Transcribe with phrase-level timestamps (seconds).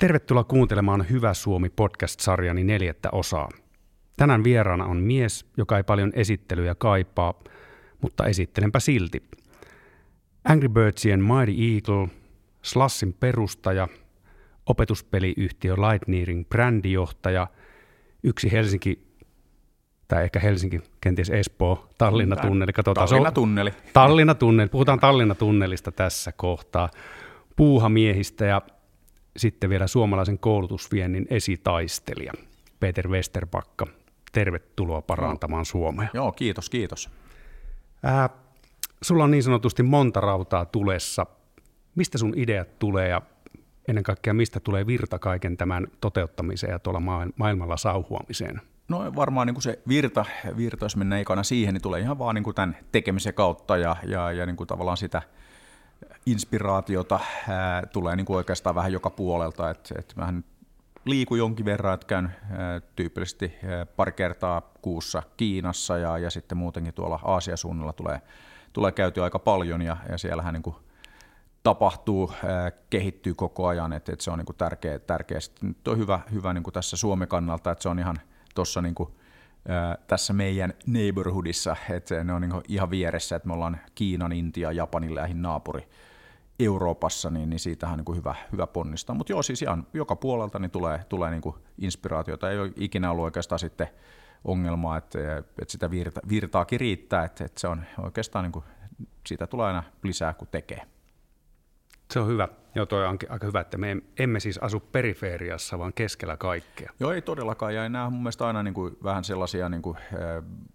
[0.00, 3.48] Tervetuloa kuuntelemaan Hyvä Suomi podcast-sarjani neljättä osaa.
[4.16, 7.34] Tänään vieraana on mies, joka ei paljon esittelyjä kaipaa,
[8.00, 9.22] mutta esittelenpä silti.
[10.44, 12.08] Angry Birdsien Mighty Eagle,
[12.62, 13.88] Slassin perustaja,
[14.66, 17.46] opetuspeliyhtiö Lightnearin brändijohtaja,
[18.22, 19.06] yksi Helsinki
[20.08, 22.72] tai ehkä Helsinki, kenties Espoo, Tallinna-tunneli.
[22.72, 23.70] Katsotaan, Tallinna-tunneli.
[23.92, 24.68] Tallinna-tunneli.
[24.68, 26.88] Puhutaan Tallinna-tunnelista tässä kohtaa.
[27.56, 28.62] Puuhamiehistä ja
[29.36, 32.32] sitten vielä suomalaisen koulutusviennin esitaistelija
[32.80, 33.86] Peter Westerbakka.
[34.32, 36.08] Tervetuloa parantamaan Suomea.
[36.14, 37.10] Joo, kiitos, kiitos.
[38.02, 38.28] Ää,
[39.02, 41.26] sulla on niin sanotusti monta rautaa tulessa.
[41.94, 43.22] Mistä sun ideat tulee ja
[43.88, 47.00] ennen kaikkea mistä tulee virta kaiken tämän toteuttamiseen ja tuolla
[47.36, 48.60] maailmalla sauhuamiseen?
[48.88, 50.24] No varmaan niin kuin se virta,
[50.56, 53.96] virta, jos mennään ekana siihen, niin tulee ihan vaan niin kuin tämän tekemisen kautta ja,
[54.06, 55.22] ja, ja niin kuin tavallaan sitä
[56.26, 59.70] inspiraatiota ää, tulee niin kuin oikeastaan vähän joka puolelta.
[59.70, 60.44] että et mähän
[61.04, 66.58] liikun jonkin verran, että käyn ää, tyypillisesti ää, pari kertaa kuussa Kiinassa ja, ja sitten
[66.58, 68.20] muutenkin tuolla Aasiasuunnalla tulee,
[68.72, 70.76] tulee käyty aika paljon ja, ja siellähän niin kuin
[71.62, 75.40] tapahtuu, ää, kehittyy koko ajan, että et se on niin kuin tärkeä, tärkeä.
[75.40, 78.20] Sitten nyt on hyvä, hyvä niin kuin tässä Suomen kannalta, että se on ihan–
[78.54, 78.94] tuossa niin
[80.06, 85.14] tässä meidän neighborhoodissa, että ne on niin ihan vieressä, että me ollaan Kiinan, Intia, Japanin
[85.14, 85.88] lähin naapuri
[86.58, 89.14] Euroopassa, niin, niin siitähän on niin hyvä, hyvä ponnistaa.
[89.14, 92.50] Mutta joo, siis ihan joka puolelta niin tulee, tulee niin inspiraatiota.
[92.50, 93.88] Ei ole ikinä ollut oikeastaan sitten
[94.44, 98.64] ongelmaa, että, että sitä virta, virtaakin riittää, että, että se on oikeastaan niin kuin,
[99.26, 100.82] siitä tulee aina lisää, kun tekee.
[102.10, 102.48] Se on hyvä.
[102.74, 106.92] Joo, toi on aika hyvä, että me emme siis asu periferiassa, vaan keskellä kaikkea.
[107.00, 107.74] Joo, ei todellakaan.
[107.74, 109.96] Ja nämä on mun mielestä aina niin kuin vähän sellaisia niin kuin,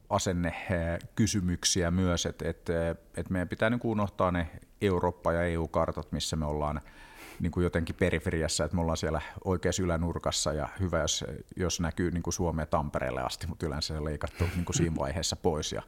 [0.10, 4.48] asennekysymyksiä myös, että, että, että meidän pitää niin kuin unohtaa ne
[4.82, 6.82] Eurooppa- ja EU-kartat, missä me ollaan
[7.40, 11.26] niin kuin jotenkin periferiassa, että me ollaan siellä oikeassa ylänurkassa ja hyvä, jos,
[11.56, 15.36] jos näkyy niin kuin Suomea Tampereelle asti, mutta yleensä se leikattu niin kuin siinä vaiheessa
[15.36, 15.72] pois.
[15.72, 15.82] Ja,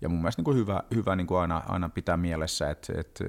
[0.00, 3.24] ja mun mielestä niin kuin hyvä, hyvä niin kuin aina, aina pitää mielessä, että, että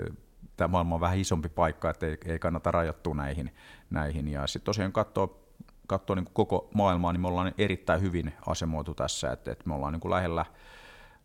[0.58, 3.52] tämä maailma on vähän isompi paikka, että ei, ei kannata rajoittua näihin.
[3.90, 4.28] näihin.
[4.28, 5.40] Ja sitten tosiaan katsoa,
[5.88, 9.94] katsoa niin koko maailmaa, niin me ollaan erittäin hyvin asemoitu tässä, että, että me ollaan
[9.94, 10.46] niin kuin lähellä,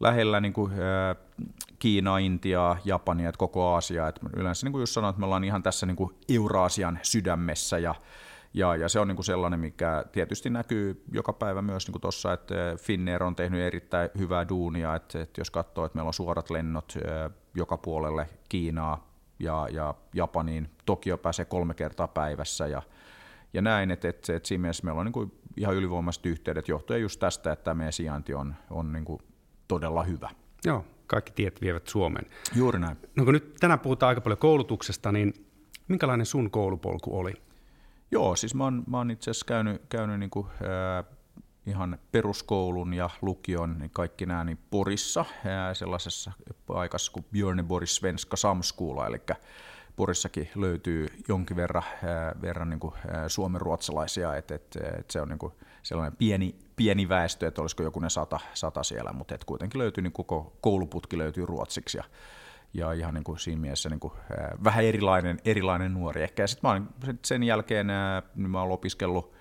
[0.01, 1.17] lähellä niin kuin, ää,
[1.79, 4.09] Kiinaa, Intiaa, Japania, että koko Aasia.
[4.09, 7.79] Että yleensä niin kuin just sanoin, että me ollaan ihan tässä niin kuin Euraasian sydämessä
[7.79, 7.95] ja
[8.55, 12.33] ja, ja se on niin kuin sellainen, mikä tietysti näkyy joka päivä myös niin tuossa,
[12.33, 16.51] että Finnair on tehnyt erittäin hyvää duunia, että, että jos katsoo, että meillä on suorat
[16.51, 16.95] lennot
[17.55, 19.12] joka puolelle Kiinaa,
[19.43, 20.71] ja, ja Japaniin.
[20.87, 22.83] Tokio pääsee kolme kertaa päivässä ja,
[23.53, 27.03] ja näin, että, että, että siinä mielessä meillä on niin kuin ihan ylivoimaiset yhteydet johtuen
[27.03, 29.23] just tästä, että meidän sijainti on, on niin kuin
[29.69, 30.31] todella hyvä.
[30.65, 32.27] Joo, kaikki tiet vievät Suomeen.
[32.55, 32.97] Juuri näin.
[33.17, 35.35] No kun nyt tänään puhutaan aika paljon koulutuksesta, niin
[35.89, 37.33] minkälainen sun koulupolku oli?
[38.11, 41.17] Joo, siis mä oon, mä oon itse asiassa käynyt, käynyt niin kuin, äh,
[41.67, 45.25] ihan peruskoulun ja lukion, niin kaikki nämä niin Porissa,
[45.73, 46.33] sellaisessa
[46.67, 49.21] paikassa kuin Boris Svenska Samskula, eli
[49.97, 51.83] Porissakin löytyy jonkin verran,
[52.43, 52.95] verran niin kuin
[53.29, 55.53] suomenruotsalaisia, että, että, että se on niin kuin
[55.83, 60.03] sellainen pieni, pieni väestö, että olisiko joku ne sata, sata siellä, mutta että kuitenkin löytyy,
[60.03, 62.05] niin koko kouluputki löytyy ruotsiksi ja,
[62.75, 64.13] ja ihan niin kuin siinä mielessä niin kuin,
[64.65, 66.23] vähän erilainen, erilainen nuori.
[66.23, 66.43] Ehkä.
[66.43, 66.89] Ja sitten mä olen,
[67.25, 67.87] sen jälkeen
[68.35, 69.33] niin mä olen opiskellut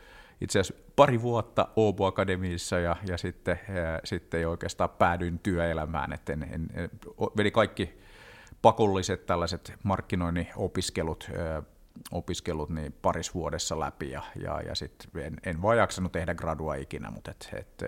[0.42, 6.34] itse asiassa pari vuotta Åbo Akademiissa ja, ja sitten, ja, sitten oikeastaan päädyin työelämään, että
[6.34, 6.90] en, en, en,
[7.38, 8.02] vedi kaikki
[8.62, 11.64] pakolliset tällaiset markkinoinnin opiskelut, ö,
[12.12, 16.76] opiskelut niin paris vuodessa läpi ja, ja, ja sitten en, en vaan jaksanut tehdä gradua
[16.76, 17.84] ikinä, mutta et, et,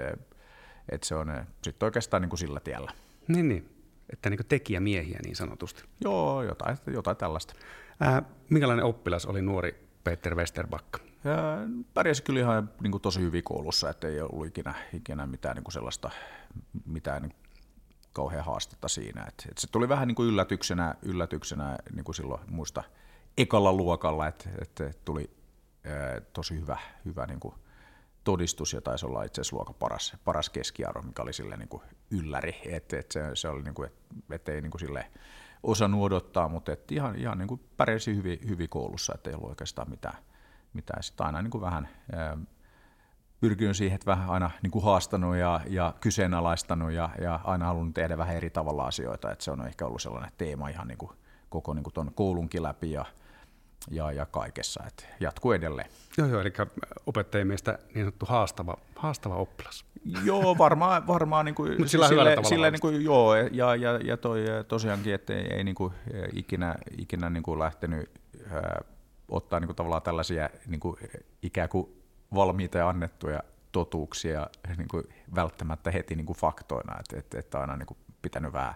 [0.90, 2.92] et se on sitten oikeastaan niin kuin sillä tiellä.
[3.28, 3.70] Niin, niin.
[4.10, 5.84] että niin tekijämiehiä niin sanotusti.
[6.02, 7.54] Joo, jotain, jotain tällaista.
[8.00, 11.13] Ää, minkälainen oppilas oli nuori Peter Westerbakka?
[11.94, 15.64] Pärjäsi kyllä ihan niin kuin tosi hyvin koulussa, että ei ollut ikinä, ikinä mitään niin
[15.64, 16.10] kuin sellaista
[16.86, 17.34] mitään niin
[18.14, 19.26] kauhean haastetta siinä.
[19.28, 22.84] Et, et se tuli vähän niin kuin yllätyksenä, yllätyksenä niin kuin silloin muista
[23.38, 25.30] ekalla luokalla, että et, tuli
[25.84, 27.56] ää, tosi hyvä, hyvä niin kuin
[28.24, 31.84] todistus ja taisi olla itse asiassa luokan paras, paras keskiarvo, mikä oli sille niin kuin
[32.12, 33.94] ylläri, että et se, se oli niin kuin, et,
[34.32, 35.12] et ei niin kuin sille
[35.64, 39.50] osannut odottaa, mutta et ihan, ihan niin kuin pärjäsi hyvin, hyvin koulussa, että ei ollut
[39.50, 40.18] oikeastaan mitään,
[40.74, 41.90] mitä sitten aina niin kuin vähän
[43.40, 47.94] pyrkinyt siihen, että vähän aina niin kuin haastanut ja, ja kyseenalaistanut ja, ja aina halunnut
[47.94, 51.12] tehdä vähän eri tavalla asioita, että se on ehkä ollut sellainen teema ihan niin kuin
[51.50, 53.06] koko niin kuin ton koulunkin läpi ja,
[53.92, 55.90] ja, ja kaikessa, että jatkuu edelleen.
[56.18, 56.54] Joo, joo, eli
[57.06, 59.86] opettajien mielestä niin sanottu haastava, haastava oppilas.
[60.24, 64.46] Joo, varmaan, varmaan niin kuin, sillä sille, sille niin kuin, joo, ja, ja, ja toi,
[64.68, 65.94] tosiaankin, että ei, ei niin kuin,
[66.34, 68.10] ikinä, ikinä niin kuin lähtenyt
[69.34, 70.98] ottaa niin kuin tavallaan tällaisia niin kuin
[71.42, 72.04] ikään kuin
[72.34, 74.48] valmiita ja annettuja totuuksia
[74.78, 75.04] niin kuin
[75.36, 78.74] välttämättä heti niin kuin faktoina, että, että, että aina niin kuin pitänyt vähän,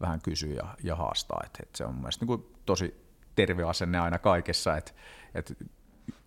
[0.00, 1.40] vähän kysyä ja, ja haastaa.
[1.44, 3.04] Että, että se on mielestäni niin kuin tosi
[3.36, 4.92] terve asenne aina kaikessa, että,
[5.34, 5.54] että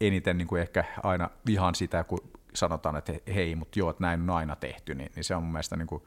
[0.02, 4.22] eniten niin kuin ehkä aina vihan sitä, kun sanotaan, että hei, mutta joo, että näin
[4.22, 6.04] on aina tehty, niin, niin se on mun mielestä niin kuin,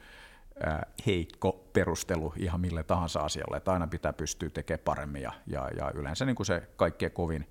[1.07, 5.91] heikko perustelu ihan mille tahansa asialle, että aina pitää pystyä tekemään paremmin ja, ja, ja
[5.95, 7.47] yleensä niin kuin se kaikkein kovin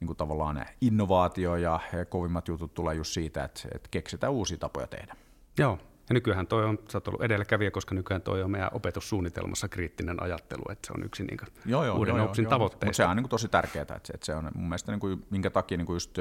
[0.00, 4.86] niin kuin tavallaan innovaatio ja kovimmat jutut tulee just siitä, että, että keksitään uusia tapoja
[4.86, 5.16] tehdä.
[5.58, 5.78] Joo,
[6.08, 10.22] ja nykyään toi on, sä oot ollut edelläkävijä, koska nykyään toi on meidän opetussuunnitelmassa kriittinen
[10.22, 12.86] ajattelu, että se on yksi niin joo, joo, uuden joo, opsin tavoitteista.
[12.86, 15.26] Mutta se on niin kuin tosi tärkeää, että, että se on mun mielestä, niin kuin,
[15.30, 16.16] minkä takia niin kuin just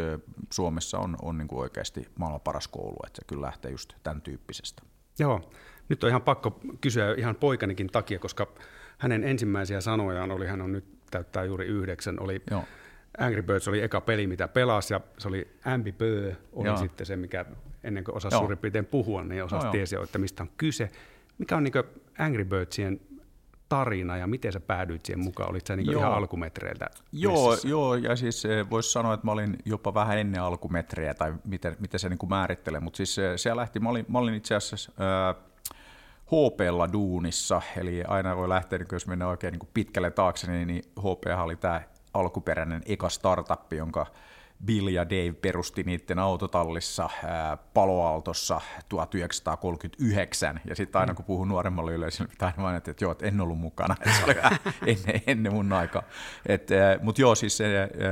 [0.49, 4.21] Suomessa on, on niin kuin oikeasti maailman paras koulu, että se kyllä lähtee just tämän
[4.21, 4.83] tyyppisestä.
[5.19, 5.41] Joo,
[5.91, 8.47] nyt on ihan pakko kysyä ihan poikanikin takia, koska
[8.97, 12.63] hänen ensimmäisiä sanojaan oli, hän on nyt täyttää juuri yhdeksän, oli Joo.
[13.17, 16.77] Angry Birds oli eka peli, mitä pelasi, ja se oli Ambi Bö, oli Joo.
[16.77, 17.45] sitten se, mikä
[17.83, 20.91] ennen kuin osasi suurin piirtein puhua, niin osasi no, tiesi, että mistä on kyse.
[21.37, 21.73] Mikä on niin
[22.19, 22.99] Angry Birdsien
[23.69, 25.49] tarina ja miten sä päädyit siihen mukaan?
[25.49, 26.89] Olit sä niin ihan alkumetreiltä?
[27.11, 31.33] Joo, joo, ja siis eh, voisi sanoa, että mä olin jopa vähän ennen alkumetrejä, tai
[31.45, 34.33] miten, miten se niin määrittelee, mutta siis se, eh, se lähti, mä olin, mä olin
[34.33, 35.35] itse asiassa ää,
[36.31, 40.83] HPlla duunissa, eli aina voi lähteä, niin jos mennään oikein niin pitkälle taakse, niin, niin
[40.99, 41.81] HP oli tämä
[42.13, 44.05] alkuperäinen eka startup, jonka
[44.65, 51.93] Bill ja Dave perusti niiden autotallissa ää, Paloaltossa 1939, ja sitten aina kun puhun nuoremmalle
[51.93, 54.35] yleisölle, pitää aina mainita, että joo, että en ollut mukana, että se oli
[54.85, 56.03] ennen, ennen mun aikaa.
[57.01, 57.59] Mutta joo, siis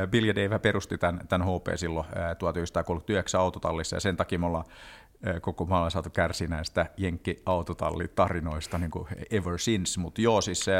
[0.10, 4.46] Bill ja Dave perusti tämän, tämän HP silloin ää, 1939 autotallissa, ja sen takia me
[4.46, 4.66] ollaan
[5.42, 10.72] koko maailman saatu kärsiä näistä jenkki-autotallitarinoista niin kuin ever since, mutta joo, siis se,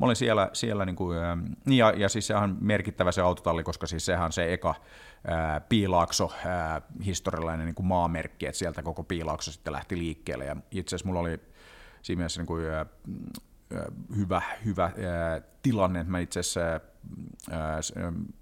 [0.00, 1.18] mä olin siellä, siellä niin kuin,
[1.64, 4.74] niin ja, ja siis sehän on merkittävä se autotalli, koska siis sehän on se eka
[5.26, 10.56] ää, Piilaakso ää, historiallinen niin kuin maamerkki, että sieltä koko Piilaakso sitten lähti liikkeelle, ja
[10.70, 11.40] itse asiassa mulla oli
[12.02, 12.86] siinä mielessä niin kuin, ää,
[14.16, 14.92] hyvä, hyvä
[15.62, 16.60] tilanne, mä itse asiassa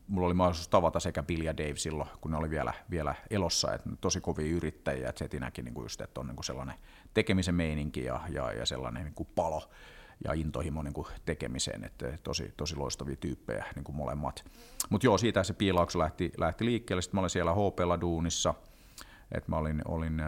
[0.08, 3.74] mulla oli mahdollisuus tavata sekä Bill ja Dave silloin, kun ne oli vielä, vielä elossa,
[3.74, 6.74] että tosi kovia yrittäjiä, että se näki niin kuin just, että on niin sellainen
[7.14, 9.70] tekemisen meininki ja, ja, ja sellainen niin kuin palo
[10.24, 14.44] ja intohimo niin kuin tekemiseen, että tosi, tosi loistavia tyyppejä niin kuin molemmat.
[14.90, 18.54] Mutta joo, siitä se piilaukso lähti, lähti liikkeelle, sitten mä olin siellä HPlla duunissa,
[19.32, 20.22] että mä olin, olin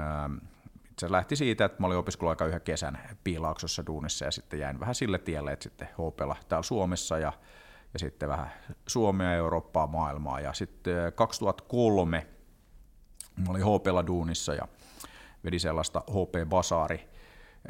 [0.98, 4.94] se lähti siitä, että mä olin opiskeluaika yhden kesän piilauksossa duunissa ja sitten jäin vähän
[4.94, 7.32] sille tielle, että sitten HPlla täällä Suomessa ja
[7.96, 8.52] ja sitten vähän
[8.86, 10.40] Suomea, Eurooppaa, maailmaa.
[10.40, 12.24] Ja sitten 2003 äh,
[13.44, 14.68] mä olin HPlla duunissa ja
[15.44, 17.08] vedin sellaista HP Basari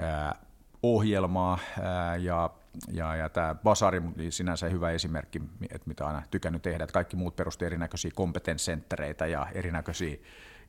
[0.02, 0.34] äh,
[0.82, 2.50] ohjelmaa äh, ja
[2.92, 7.36] ja, ja tämä Basari sinänsä hyvä esimerkki, että mitä aina tykännyt tehdä, että kaikki muut
[7.36, 10.16] perusti erinäköisiä kompetenssenttereitä ja erinäköisiä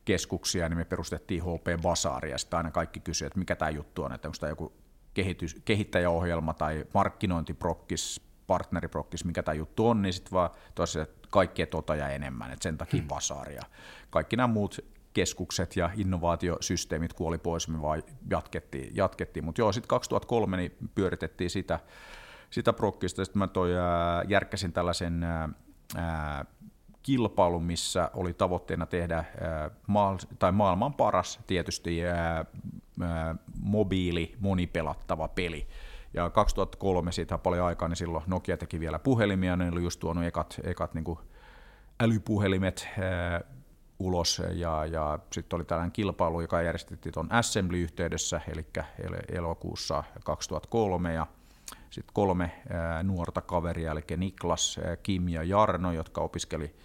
[0.08, 4.04] keskuksia, niin me perustettiin HP Basari, ja sitten aina kaikki kysyivät, että mikä tämä juttu
[4.04, 4.74] on, että onko tämä joku
[5.14, 11.96] kehitys, kehittäjäohjelma tai markkinointiprokkis, partneriprokkis, mikä tämä juttu on, niin sitten vaan tosiaan kaikkea tota
[11.96, 13.54] ja enemmän, että sen takia hmm.
[13.56, 13.62] ja
[14.10, 14.80] kaikki nämä muut
[15.14, 19.46] keskukset ja innovaatiosysteemit kuoli pois, me vaan jatkettiin, jatkettiin.
[19.46, 21.80] mutta joo, sitten 2003 niin pyöritettiin sitä,
[22.50, 26.46] sitä prokkista, sitten mä toi, ää, järkkäsin tällaisen ää,
[27.08, 29.24] kilpailun, missä oli tavoitteena tehdä
[29.88, 32.46] maa, tai maailman paras tietysti ää,
[33.02, 35.68] ää, mobiili monipelattava peli,
[36.14, 40.00] ja 2003 siitä on paljon aikaa, niin silloin Nokia teki vielä puhelimia, ne oli just
[40.00, 41.20] tuonut ekat, ekat niin kuin
[42.00, 42.88] älypuhelimet
[44.00, 48.66] ulos, ja, ja sitten oli tällainen kilpailu, joka järjestettiin tuon Assembly-yhteydessä, eli
[49.32, 51.28] elokuussa 2003, ja
[51.90, 52.52] sitten kolme
[53.04, 56.76] nuorta kaveria, eli Niklas, Kim ja Jarno, jotka opiskeli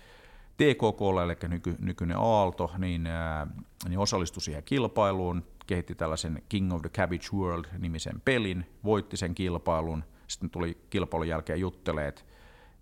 [0.62, 3.46] TKK, eli nyky, nykyinen Aalto, niin, ää,
[3.88, 10.04] niin osallistui siihen kilpailuun, kehitti tällaisen King of the Cabbage World-nimisen pelin, voitti sen kilpailun,
[10.26, 12.08] sitten tuli kilpailun jälkeen juttelee,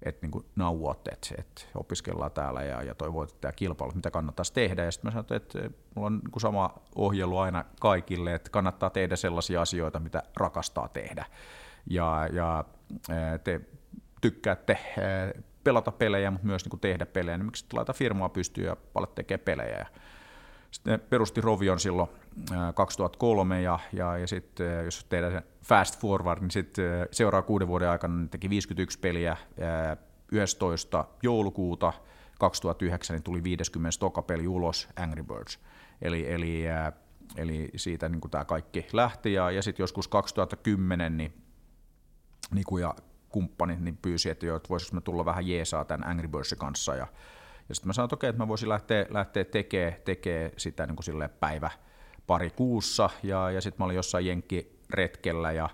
[0.02, 4.52] että niin nauot, että, että opiskellaan täällä ja, ja toi voitti tämä kilpailu, mitä kannattaisi
[4.52, 4.84] tehdä.
[4.84, 5.58] Ja sitten mä sanoin, että
[5.94, 11.24] mulla on niin sama ohjelu aina kaikille, että kannattaa tehdä sellaisia asioita, mitä rakastaa tehdä.
[11.86, 12.64] Ja, ja
[13.44, 13.60] te
[14.20, 14.78] tykkäätte
[15.64, 19.44] pelata pelejä, mutta myös niin tehdä pelejä, niin miksi laita firmaa pystyyn ja palat tekemään
[19.44, 19.86] pelejä.
[20.70, 22.08] Sitten perusti Rovion silloin
[22.74, 28.14] 2003 ja, ja, ja sitten jos tehdään fast forward, niin sitten seuraavan kuuden vuoden aikana
[28.14, 29.36] niin teki 51 peliä,
[30.32, 31.04] 11.
[31.22, 31.92] joulukuuta
[32.38, 35.58] 2009 niin tuli 50 tokapeli ulos Angry Birds.
[36.02, 36.64] Eli, eli,
[37.36, 41.32] eli siitä niin tämä kaikki lähti ja, ja sitten joskus 2010 niin
[42.54, 42.94] Niku ja
[43.30, 46.94] kumppanit niin pyysi, että, jo, että voisiko me tulla vähän jeesaa tämän Angry Birdsin kanssa.
[46.94, 47.06] Ja,
[47.68, 50.96] ja sitten mä sanoin, että okei, että mä voisin lähteä, lähteä tekemään tekee sitä niin
[50.96, 51.70] kuin päivä
[52.26, 53.10] pari kuussa.
[53.22, 55.68] Ja, ja sitten mä olin jossain Jenkki-retkellä ja,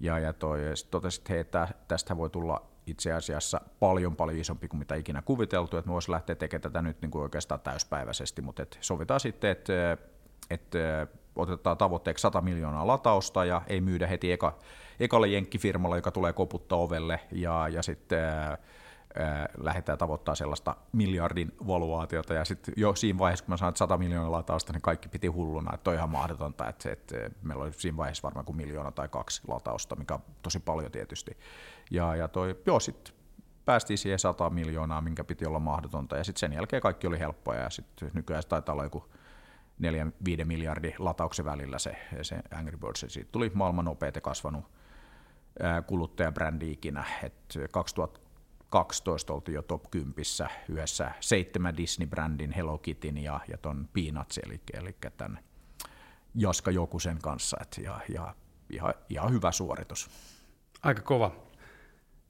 [0.00, 4.38] ja, ja, toi, ja sitten totesin, että hei, tästä voi tulla itse asiassa paljon paljon
[4.38, 8.42] isompi kuin mitä ikinä kuviteltu, että voisi lähteä tekemään tätä nyt niin kuin oikeastaan täyspäiväisesti,
[8.42, 9.96] mutta et sovitaan sitten, että,
[10.50, 14.58] että otetaan tavoitteeksi 100 miljoonaa latausta ja ei myydä heti eka,
[15.00, 18.18] ekalle jenkkifirmalle, joka tulee koputtaa ovelle ja, ja sitten
[19.58, 23.98] lähdetään tavoittaa sellaista miljardin valuaatiota, ja sitten jo siinä vaiheessa, kun mä sanoin, että 100
[23.98, 27.96] miljoonaa latausta, niin kaikki piti hulluna, että on ihan mahdotonta, että, että meillä oli siinä
[27.96, 31.36] vaiheessa varmaan kuin miljoona tai kaksi latausta, mikä on tosi paljon tietysti.
[31.90, 33.14] Ja, ja toi, joo, sitten
[33.64, 37.54] päästiin siihen 100 miljoonaa, minkä piti olla mahdotonta, ja sitten sen jälkeen kaikki oli helppoa,
[37.54, 39.04] ja sitten nykyään se taitaa olla joku
[40.42, 44.64] 4-5 miljardin latauksen välillä se, se Angry Birds, siitä tuli maailman nopeiten kasvanut
[45.86, 50.14] kuluttajabrändi ikinä, että 2012 oltiin jo top 10
[50.68, 55.38] yhdessä seitsemän Disney-brändin Hello Kittyn ja, ja ton Peanuts, eli, eli tämän
[56.34, 58.34] Jaska Jokusen kanssa, et, ja, ja
[58.70, 60.10] ihan, ihan hyvä suoritus.
[60.82, 61.47] Aika kova.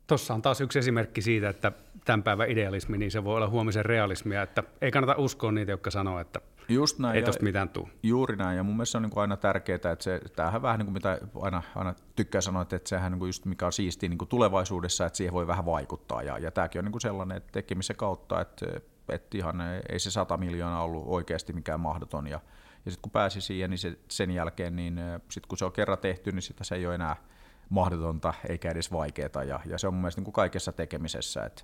[0.09, 1.73] Tuossa on taas yksi esimerkki siitä, että
[2.05, 5.91] tämän päivän idealismi, niin se voi olla huomisen realismia, että ei kannata uskoa niitä, jotka
[5.91, 7.89] sanoo, että Just näin, ei tuosta mitään tule.
[8.03, 10.87] Juuri näin, ja mun mielestä se on niin aina tärkeää, että se, tämähän vähän niin
[10.87, 14.19] kuin mitä aina, aina tykkää sanoa, että sehän niin kuin just mikä on siistiä niin
[14.19, 17.53] kuin tulevaisuudessa, että siihen voi vähän vaikuttaa, ja, ja tämäkin on niin kuin sellainen, että
[17.53, 18.67] tekemisen kautta, että,
[19.09, 22.41] että ihan ei se 100 miljoonaa ollut oikeasti mikään mahdoton, ja,
[22.85, 25.99] ja sitten kun pääsi siihen, niin se, sen jälkeen, niin sitten kun se on kerran
[25.99, 27.17] tehty, niin sitä se ei ole enää
[27.69, 31.63] mahdotonta eikä edes vaikeaa, ja, ja se on mun mielestä niin kuin kaikessa tekemisessä, että,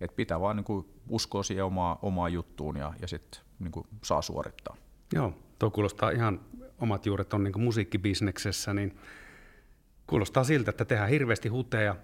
[0.00, 3.86] että pitää vaan niin kuin uskoa siihen omaa, omaa juttuun, ja, ja sitten niin kuin
[4.02, 4.76] saa suorittaa.
[5.14, 6.40] Joo, tuo kuulostaa ihan
[6.78, 8.98] omat juuret on niin musiikkibisneksessä, niin
[10.06, 11.96] kuulostaa siltä, että tehdään hirveästi huteja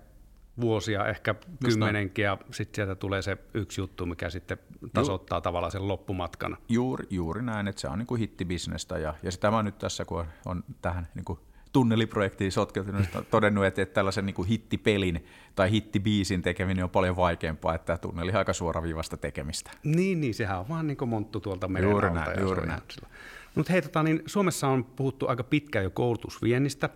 [0.60, 4.58] vuosia, ehkä kymmenenkin, ja sitten sieltä tulee se yksi juttu, mikä sitten
[4.92, 6.56] tasoittaa Ju- tavallaan sen loppumatkan.
[6.68, 10.04] Juuri, juuri näin, että se on niin kuin hittibisnestä, ja, ja sitä mä nyt tässä,
[10.04, 11.38] kun on, on tähän niin kuin
[11.72, 15.24] tunneliprojektiin sotkeutunut, todennut, että, että tällaisen niin kuin hittipelin
[15.54, 19.70] tai hittibiisin tekeminen on paljon vaikeampaa, että tunneli aika suoraviivasta tekemistä.
[19.84, 22.10] Niin, niin sehän on vaan niin kuin monttu tuolta meren juuri.
[22.10, 22.82] Näin, juuri näin.
[23.54, 26.88] Mutta hei, tota, niin Suomessa on puhuttu aika pitkään jo koulutusviennistä,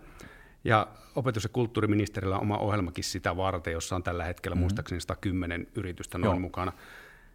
[0.63, 4.61] ja opetus- ja kulttuuriministerillä on oma ohjelmakin sitä varten, jossa on tällä hetkellä mm-hmm.
[4.61, 6.39] muistaakseni 110 yritystä noin Joo.
[6.39, 6.73] mukana.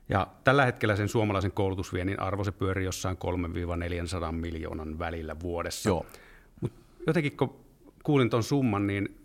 [0.09, 3.17] Ja tällä hetkellä sen suomalaisen koulutusviennin arvo se pyörii jossain
[4.29, 5.89] 3-400 miljoonan välillä vuodessa.
[5.89, 6.07] Joo
[7.07, 7.65] jotenkin kun
[8.03, 9.23] kuulin tuon summan, niin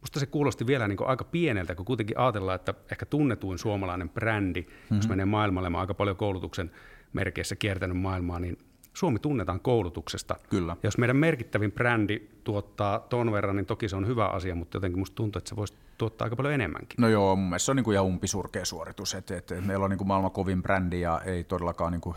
[0.00, 4.60] musta se kuulosti vielä niin aika pieneltä, kun kuitenkin ajatellaan, että ehkä tunnetuin suomalainen brändi,
[4.60, 4.96] mm-hmm.
[4.96, 6.70] jos menee maailmalle, mä aika paljon koulutuksen
[7.12, 8.58] merkeissä kiertänyt maailmaa, niin
[8.94, 10.36] Suomi tunnetaan koulutuksesta.
[10.50, 10.76] Kyllä.
[10.82, 14.98] jos meidän merkittävin brändi tuottaa ton verran, niin toki se on hyvä asia, mutta jotenkin
[14.98, 16.96] musta tuntuu, että se voisi tuottaa aika paljon enemmänkin.
[16.98, 19.14] No joo, mun mielestä se on niin kuin ihan umpisurkea suoritus.
[19.14, 22.16] Et, et, et meillä on niin kuin maailman kovin brändi ja ei todellakaan niin kuin,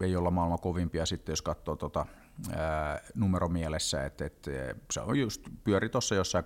[0.00, 2.06] ei olla maailman kovimpia sitten, jos katsoo tota,
[2.56, 4.50] ää, numeromielessä, että, että
[4.90, 6.44] se on just pyöri tuossa jossain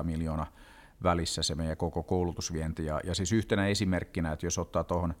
[0.00, 0.52] 300-400 miljoonaa
[1.02, 2.84] välissä se meidän koko koulutusvienti.
[2.84, 5.14] Ja, ja siis yhtenä esimerkkinä, että jos ottaa tuohon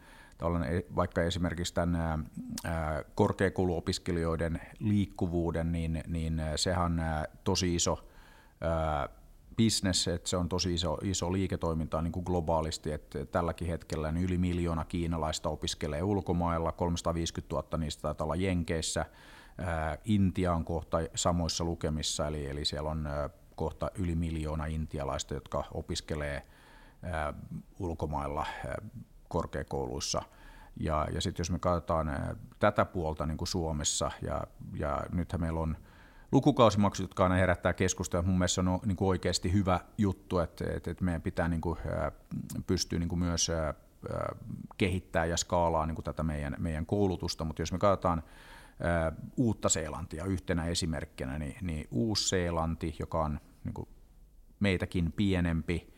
[0.68, 2.26] e, vaikka esimerkiksi tämän
[3.14, 7.02] korkeakouluopiskelijoiden liikkuvuuden, niin, niin sehän
[7.44, 8.08] tosi iso
[8.60, 9.08] ää,
[9.56, 14.24] business, että se on tosi iso, iso liiketoiminta niin kuin globaalisti, että tälläkin hetkellä niin
[14.24, 19.06] yli miljoona kiinalaista opiskelee ulkomailla, 350 000 niistä taitaa olla Jenkeissä,
[20.04, 23.08] Intia on kohta samoissa lukemissa, eli, eli siellä on
[23.56, 26.42] kohta yli miljoona intialaista, jotka opiskelee
[27.78, 28.46] ulkomailla
[29.30, 30.22] korkeakouluissa.
[30.76, 32.10] Ja, ja sitten jos me katsotaan
[32.58, 34.44] tätä puolta niin kuin Suomessa, ja,
[34.74, 35.76] ja nythän meillä on
[36.32, 38.22] lukukausimaksut, jotka aina herättää keskustelua.
[38.22, 41.78] Mun mielestä se on niin kuin oikeasti hyvä juttu, että, että, meidän pitää niin kuin,
[42.66, 43.50] pystyä niin kuin myös
[44.78, 48.22] kehittää ja skaalaa niin kuin tätä meidän, meidän koulutusta, mutta jos me katsotaan
[49.36, 53.88] Uutta-Seelantia yhtenä esimerkkinä, niin, niin Uusi-Seelanti, joka on niin kuin
[54.60, 55.89] meitäkin pienempi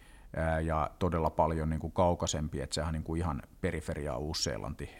[0.64, 4.90] ja todella paljon niin kuin kaukaisempi, että sehän on niin kuin ihan periferiaa Uusi-Seelanti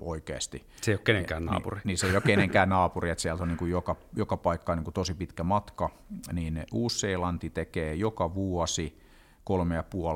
[0.00, 0.66] oikeasti.
[0.80, 1.76] Se ei ole kenenkään naapuri.
[1.76, 4.74] Niin, niin se ei ole kenenkään naapuri, että sieltä on niin kuin joka, joka paikka
[4.74, 5.90] niin kuin tosi pitkä matka,
[6.32, 8.98] niin Uusi-Seelanti tekee joka vuosi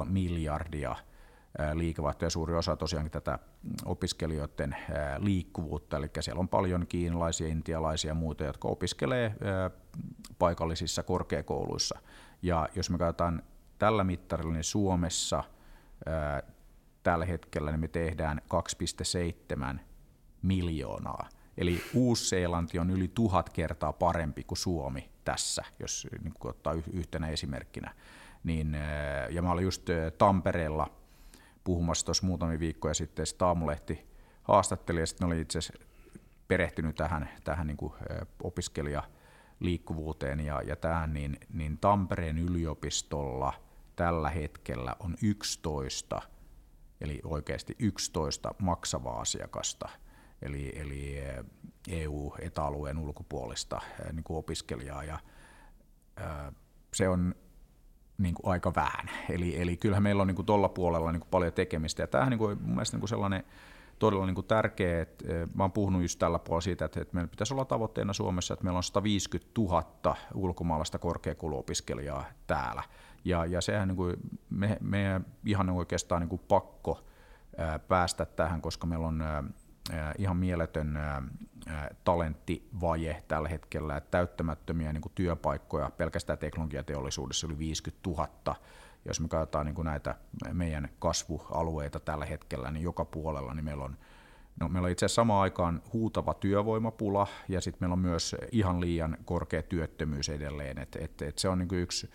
[0.02, 0.96] 3,5 miljardia–
[1.74, 3.38] liikevaihto ja suuri osa tosiaankin tätä
[3.84, 4.76] opiskelijoiden
[5.18, 9.34] liikkuvuutta, eli siellä on paljon kiinalaisia, intialaisia ja muita, jotka opiskelee
[10.38, 11.98] paikallisissa korkeakouluissa.
[12.42, 13.42] Ja jos me katsotaan
[13.78, 15.44] tällä mittarilla, niin Suomessa
[17.02, 18.40] tällä hetkellä niin me tehdään
[19.74, 19.78] 2,7
[20.42, 21.28] miljoonaa.
[21.58, 27.94] Eli Uusi-Seelanti on yli tuhat kertaa parempi kuin Suomi tässä, jos niin ottaa yhtenä esimerkkinä
[28.44, 28.76] niin,
[29.30, 30.86] ja mä olin just Tampereella
[31.64, 34.06] puhumassa tuossa muutamia viikkoja sitten, sitten Aamulehti
[34.42, 35.86] haastatteli, ja sitten oli itse asiassa
[36.48, 37.92] perehtynyt tähän, tähän niin kuin
[38.42, 43.52] opiskelijaliikkuvuuteen ja, ja tähän, niin, niin Tampereen yliopistolla
[43.98, 46.22] tällä hetkellä on 11,
[47.00, 49.88] eli oikeasti 11 maksavaa asiakasta,
[50.42, 51.22] eli, eli
[51.88, 53.80] EU-etäalueen ulkopuolista
[54.12, 55.18] niin kuin opiskelijaa, ja
[56.94, 57.34] se on
[58.18, 59.10] niin kuin aika vähän.
[59.30, 62.02] Eli, eli kyllähän meillä on niin tuolla puolella niin kuin paljon tekemistä.
[62.02, 62.58] Ja tämähän niin kuin,
[62.92, 63.44] niin kuin sellainen
[63.98, 65.24] todella niin kuin tärkeä, että
[65.54, 68.64] mä oon puhunut just tällä puolella siitä, että, että meillä pitäisi olla tavoitteena Suomessa, että
[68.64, 72.82] meillä on 150 000 ulkomaalaista korkeakouluopiskelijaa täällä.
[73.24, 74.16] Ja, ja sehän niin kuin,
[74.50, 77.04] me, meidän ihan oikeastaan niin kuin pakko
[77.58, 79.22] ää, päästä tähän, koska meillä on
[80.18, 80.98] ihan mieletön
[82.04, 88.56] talenttivaje tällä hetkellä, että täyttämättömiä niin kuin työpaikkoja pelkästään teknologiateollisuudessa yli 50 000.
[89.04, 90.14] Jos me katsotaan niin kuin näitä
[90.52, 93.96] meidän kasvualueita tällä hetkellä, niin joka puolella niin meillä on
[94.60, 98.80] No, meillä on itse asiassa samaan aikaan huutava työvoimapula ja sitten meillä on myös ihan
[98.80, 100.78] liian korkea työttömyys edelleen.
[100.78, 102.10] Et, et, et se on niin yksi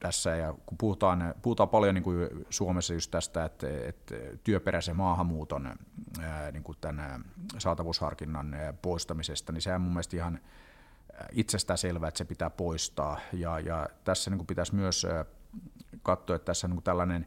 [0.00, 4.14] tässä, ja kun puhutaan, puhutaan paljon niin kuin Suomessa just tästä, että, että
[4.44, 5.78] työperäisen maahanmuuton
[6.52, 7.24] niin kuin tämän
[7.58, 10.40] saatavuusharkinnan poistamisesta, niin sehän mun mielestä ihan
[11.32, 15.06] itsestään selvää, että se pitää poistaa, ja, ja tässä niin kuin pitäisi myös
[16.02, 17.26] katsoa, että tässä niin kuin tällainen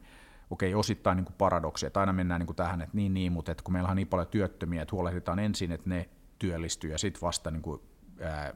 [0.50, 3.52] okei, osittain niin kuin paradoksi, että aina mennään niin kuin tähän, että niin, niin, mutta
[3.52, 7.20] että kun meillä on niin paljon työttömiä, että huolehditaan ensin, että ne työllistyy, ja sitten
[7.20, 7.80] vasta niin kuin,
[8.20, 8.54] ää,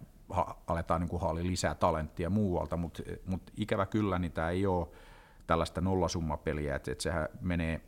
[0.67, 4.89] aletaan niin kuin haali lisää talenttia muualta, mutta mut ikävä kyllä niin tämä ei ole
[5.47, 7.81] tällaista nollasummapeliä, että, että sehän menee,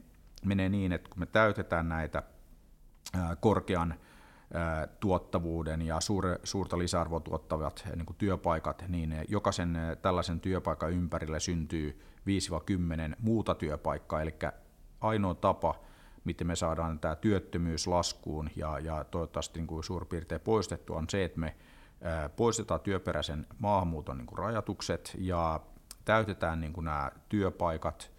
[0.44, 2.22] menee niin, että kun me täytetään näitä
[3.14, 3.94] ää, korkean
[4.54, 12.00] ää, tuottavuuden ja suure, suurta lisäarvoa tuottavat niin työpaikat, niin jokaisen tällaisen työpaikan ympärille syntyy
[13.12, 14.34] 5-10 muuta työpaikkaa, eli
[15.00, 15.74] ainoa tapa,
[16.24, 21.06] miten me saadaan tämä työttömyys laskuun ja, ja toivottavasti niin kuin suurin piirtein poistettua, on
[21.10, 21.56] se, että me
[22.36, 25.60] poistetaan työperäisen maahanmuuton niin kuin rajatukset ja
[26.04, 28.10] täytetään niin kuin nämä työpaikat.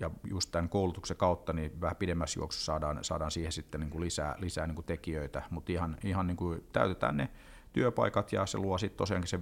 [0.00, 4.00] Ja just tämän koulutuksen kautta niin vähän pidemmässä juoksussa saadaan, saadaan siihen sitten niin kuin
[4.00, 7.28] lisää, lisää niin kuin tekijöitä, mutta ihan, ihan niin kuin täytetään ne
[7.72, 9.40] työpaikat ja se luo sitten tosiaankin se 5-10,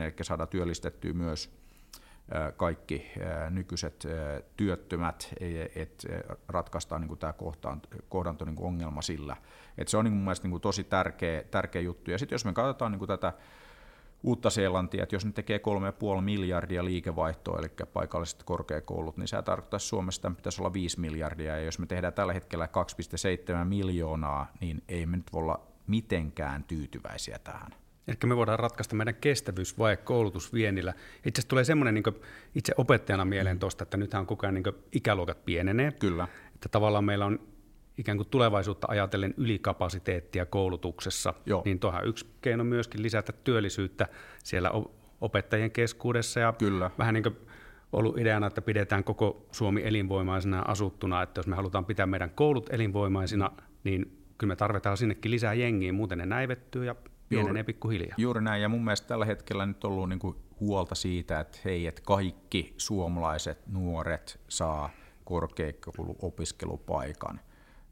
[0.00, 1.56] eli saadaan työllistettyä myös
[2.56, 3.12] kaikki
[3.50, 4.06] nykyiset
[4.56, 6.08] työttömät, e, että
[6.48, 7.34] ratkaistaan niin kuin tämä
[8.08, 9.36] kohdanto niin kuin ongelma sillä.
[9.78, 12.10] Et se on niin mun mielestä niin tosi tärkeä, tärkeä juttu.
[12.10, 13.32] Ja sitten jos me katsotaan niin kuin tätä
[14.22, 15.60] Uutta-Seelantia, että jos ne tekee
[16.16, 21.64] 3,5 miljardia liikevaihtoa, eli paikalliset korkeakoulut, niin se tarkoittaa Suomesta pitäisi olla 5 miljardia, ja
[21.64, 22.68] jos me tehdään tällä hetkellä
[23.60, 27.85] 2,7 miljoonaa, niin ei me nyt voi olla mitenkään tyytyväisiä tähän.
[28.08, 30.92] Ehkä me voidaan ratkaista meidän kestävyysvaje koulutusviennillä.
[31.16, 32.04] Itse asiassa tulee semmoinen niin
[32.54, 35.92] itse opettajana mieleen tuosta, että nythän on koko ajan niin ikäluokat pienenee.
[35.92, 36.28] Kyllä.
[36.54, 37.40] Että tavallaan meillä on
[37.98, 41.62] ikään kuin tulevaisuutta ajatellen ylikapasiteettia koulutuksessa, Joo.
[41.64, 44.08] niin tuohan yksi keino myöskin lisätä työllisyyttä
[44.44, 44.70] siellä
[45.20, 46.40] opettajien keskuudessa.
[46.40, 46.90] Ja Kyllä.
[46.98, 47.36] Vähän niin kuin
[47.92, 52.72] ollut ideana, että pidetään koko Suomi elinvoimaisena asuttuna, että jos me halutaan pitää meidän koulut
[52.72, 53.50] elinvoimaisina,
[53.84, 56.94] niin kyllä me tarvitaan sinnekin lisää jengiä, muuten ne näivettyy ja
[57.28, 58.14] pienenee pikkuhiljaa.
[58.18, 61.58] Juuri näin, ja mun mielestä tällä hetkellä nyt on ollut niin kuin huolta siitä, että
[61.64, 64.90] hei, että kaikki suomalaiset nuoret saa
[65.24, 67.40] korkeakouluopiskelupaikan.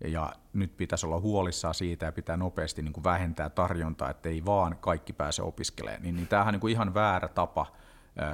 [0.05, 4.45] Ja nyt pitäisi olla huolissaan siitä ja pitää nopeasti niin kuin vähentää tarjontaa, että ei
[4.45, 6.03] vaan kaikki pääse opiskelemaan.
[6.03, 7.67] Niin, niin tämähän on niin kuin ihan väärä tapa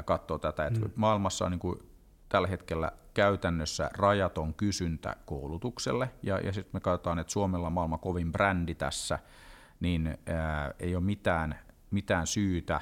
[0.04, 0.66] katsoa tätä.
[0.66, 0.90] Että mm.
[0.96, 1.78] Maailmassa on niin kuin
[2.28, 7.98] tällä hetkellä käytännössä rajaton kysyntä koulutukselle, ja, ja sitten me katsotaan, että Suomella on maailman
[7.98, 9.18] kovin brändi tässä,
[9.80, 11.58] niin ää, ei ole mitään,
[11.90, 12.80] mitään syytä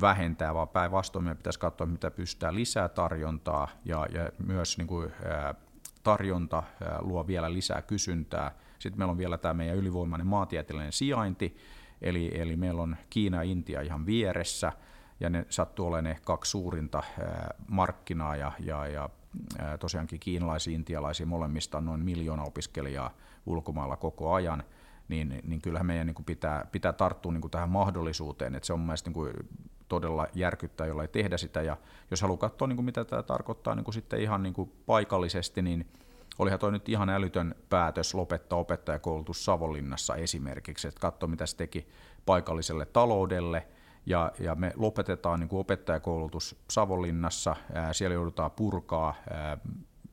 [0.00, 5.12] vähentää, vaan päinvastoin meidän pitäisi katsoa, mitä pystytään lisää tarjontaa ja, ja myös niin kuin,
[5.24, 5.54] ää,
[6.02, 8.50] tarjonta ää, luo vielä lisää kysyntää.
[8.78, 11.56] Sitten meillä on vielä tämä meidän ylivoimainen maantieteellinen sijainti,
[12.02, 14.72] eli, eli meillä on Kiina ja Intia ihan vieressä,
[15.20, 19.08] ja ne sattuu olemaan ne kaksi suurinta ää, markkinaa, ja, ja, ja
[19.80, 23.14] tosiaankin kiinalaisia, intialaisia molemmista on noin miljoona opiskelijaa
[23.46, 24.62] ulkomailla koko ajan–
[25.08, 28.72] niin, niin kyllähän meidän niin kuin pitää, pitää tarttua niin kuin tähän mahdollisuuteen, että se
[28.72, 29.48] on mielestäni niin
[29.88, 31.76] todella järkyttää, jolla ei tehdä sitä, ja
[32.10, 35.62] jos haluaa katsoa, niin kuin mitä tämä tarkoittaa niin kuin sitten ihan niin kuin paikallisesti,
[35.62, 35.86] niin
[36.38, 41.88] olihan toi nyt ihan älytön päätös lopettaa opettajakoulutus Savonlinnassa esimerkiksi, että katso mitä se teki
[42.26, 43.66] paikalliselle taloudelle,
[44.06, 47.56] ja, ja me lopetetaan niin kuin opettajakoulutus Savonlinnassa,
[47.92, 49.14] siellä joudutaan purkaa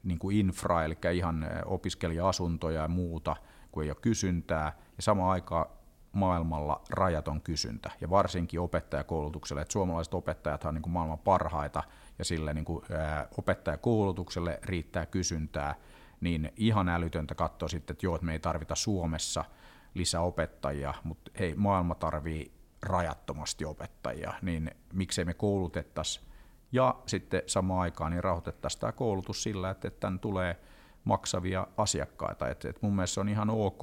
[0.04, 3.36] niin kuin infra, eli ihan opiskelija-asuntoja ja muuta,
[3.72, 5.66] kun ei ole kysyntää, ja samaan aikaan
[6.12, 11.84] maailmalla rajaton kysyntä, ja varsinkin opettajakoulutukselle, että suomalaiset opettajat on niin kuin maailman parhaita,
[12.20, 15.76] ja sille niin kuin, ää, opettajakoulutukselle riittää kysyntää,
[16.22, 19.46] niin ihan älytöntä katsoa sitten, että joo, että me ei tarvita Suomessa
[19.94, 26.26] lisää opettajia, mutta hei, maailma tarvii rajattomasti opettajia, niin miksei me koulutettaisiin
[26.72, 30.60] ja sitten samaan aikaan niin rahoitettaisiin tämä koulutus sillä, että, että tänne tulee
[31.04, 32.50] maksavia asiakkaita.
[32.50, 33.82] Et, et mun mielestä se on ihan ok,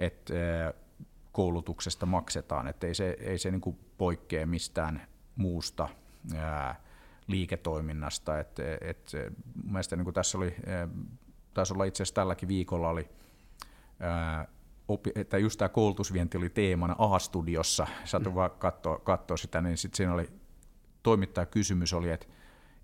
[0.00, 0.34] että
[1.32, 5.88] koulutuksesta maksetaan, että ei se, ei se niin poikkea mistään muusta
[6.36, 6.80] ää,
[7.26, 8.38] liiketoiminnasta.
[8.38, 9.12] Et, et,
[9.62, 10.56] mun mielestä niin tässä oli,
[11.54, 13.08] taisi olla itse asiassa tälläkin viikolla oli
[14.00, 14.48] ää,
[15.14, 18.34] että just tämä koulutusvienti oli teemana A-studiossa, saatu mm.
[18.34, 20.30] vaan katsoa, katsoa sitä, niin sitten siinä oli
[21.02, 22.26] toimittaja kysymys oli, että,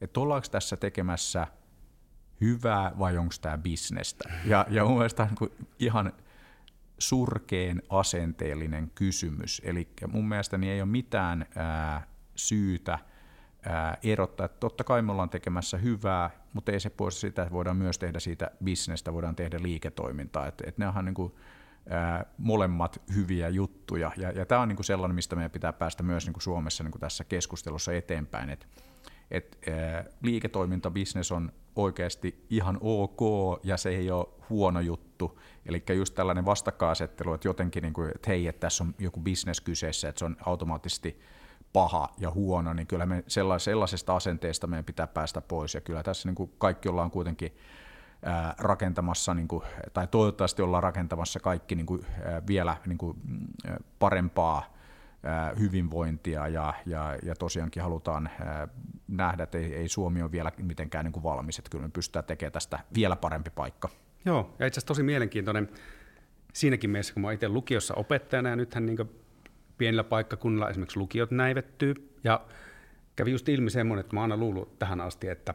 [0.01, 1.47] että ollaanko tässä tekemässä
[2.41, 4.31] hyvää vai onko tämä bisnestä?
[4.45, 6.13] Ja, ja mun mielestä niin ihan
[6.99, 9.63] surkeen asenteellinen kysymys.
[9.65, 12.99] Eli mun mielestäni ei ole mitään ää, syytä
[13.63, 17.53] ää, erottaa, että totta kai me ollaan tekemässä hyvää, mutta ei se poista sitä, että
[17.53, 20.47] voidaan myös tehdä siitä bisnestä, voidaan tehdä liiketoimintaa.
[20.47, 21.33] Että, että ne onhan niin kuin,
[22.39, 24.13] molemmat hyviä juttuja.
[24.17, 26.85] Ja, ja tämä on niin kuin sellainen, mistä meidän pitää päästä myös niin kuin Suomessa
[26.85, 28.51] niin kuin tässä keskustelussa eteenpäin.
[28.51, 28.67] Et,
[29.31, 33.21] et, ää, liiketoimintabisnes on oikeasti ihan ok
[33.65, 35.41] ja se ei ole huono juttu.
[35.67, 39.61] Eli just tällainen vastakkainasettelu, että jotenkin, niin kuin, että hei, että tässä on joku bisnes
[39.61, 41.21] kyseessä, että se on automaattisesti
[41.73, 43.25] paha ja huono, niin kyllä me
[43.59, 45.75] sellaisesta asenteesta meidän pitää päästä pois.
[45.75, 47.57] Ja kyllä tässä niin kuin kaikki ollaan kuitenkin
[48.59, 52.07] rakentamassa, niin kuin, tai toivottavasti ollaan rakentamassa kaikki niin kuin,
[52.47, 53.17] vielä niin kuin,
[53.99, 54.76] parempaa
[55.61, 58.31] hyvinvointia ja, ja, ja tosiaankin halutaan
[59.09, 62.25] nähdä, että ei, ei Suomi ole vielä mitenkään niin kuin valmis, että kyllä me pystytään
[62.25, 63.89] tekemään tästä vielä parempi paikka.
[64.25, 65.69] Joo, ja itse asiassa tosi mielenkiintoinen
[66.53, 69.11] siinäkin mielessä, kun mä itse lukiossa opettajana ja nythän niin
[69.79, 72.41] pienillä paikkakunnilla esimerkiksi lukiot näivettyy ja
[73.17, 75.55] kävi just ilmi semmoinen, että mä oon aina luullut tähän asti, että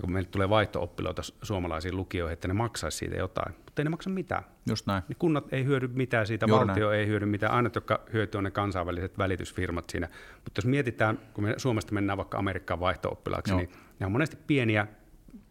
[0.00, 3.90] että kun meille tulee vaihto-oppiloita suomalaisiin lukioihin, että ne maksaisi siitä jotain, mutta ei ne
[3.90, 4.42] maksa mitään.
[4.68, 5.02] Just näin.
[5.08, 7.00] Ne kunnat ei hyödy mitään siitä, Juuri valtio näin.
[7.00, 10.08] ei hyödy mitään, aina jotka hyötyy on ne kansainväliset välitysfirmat siinä.
[10.44, 14.86] Mutta jos mietitään, kun me Suomesta mennään vaikka Amerikkaan vaihto-oppilaaksi, niin ne on monesti pieniä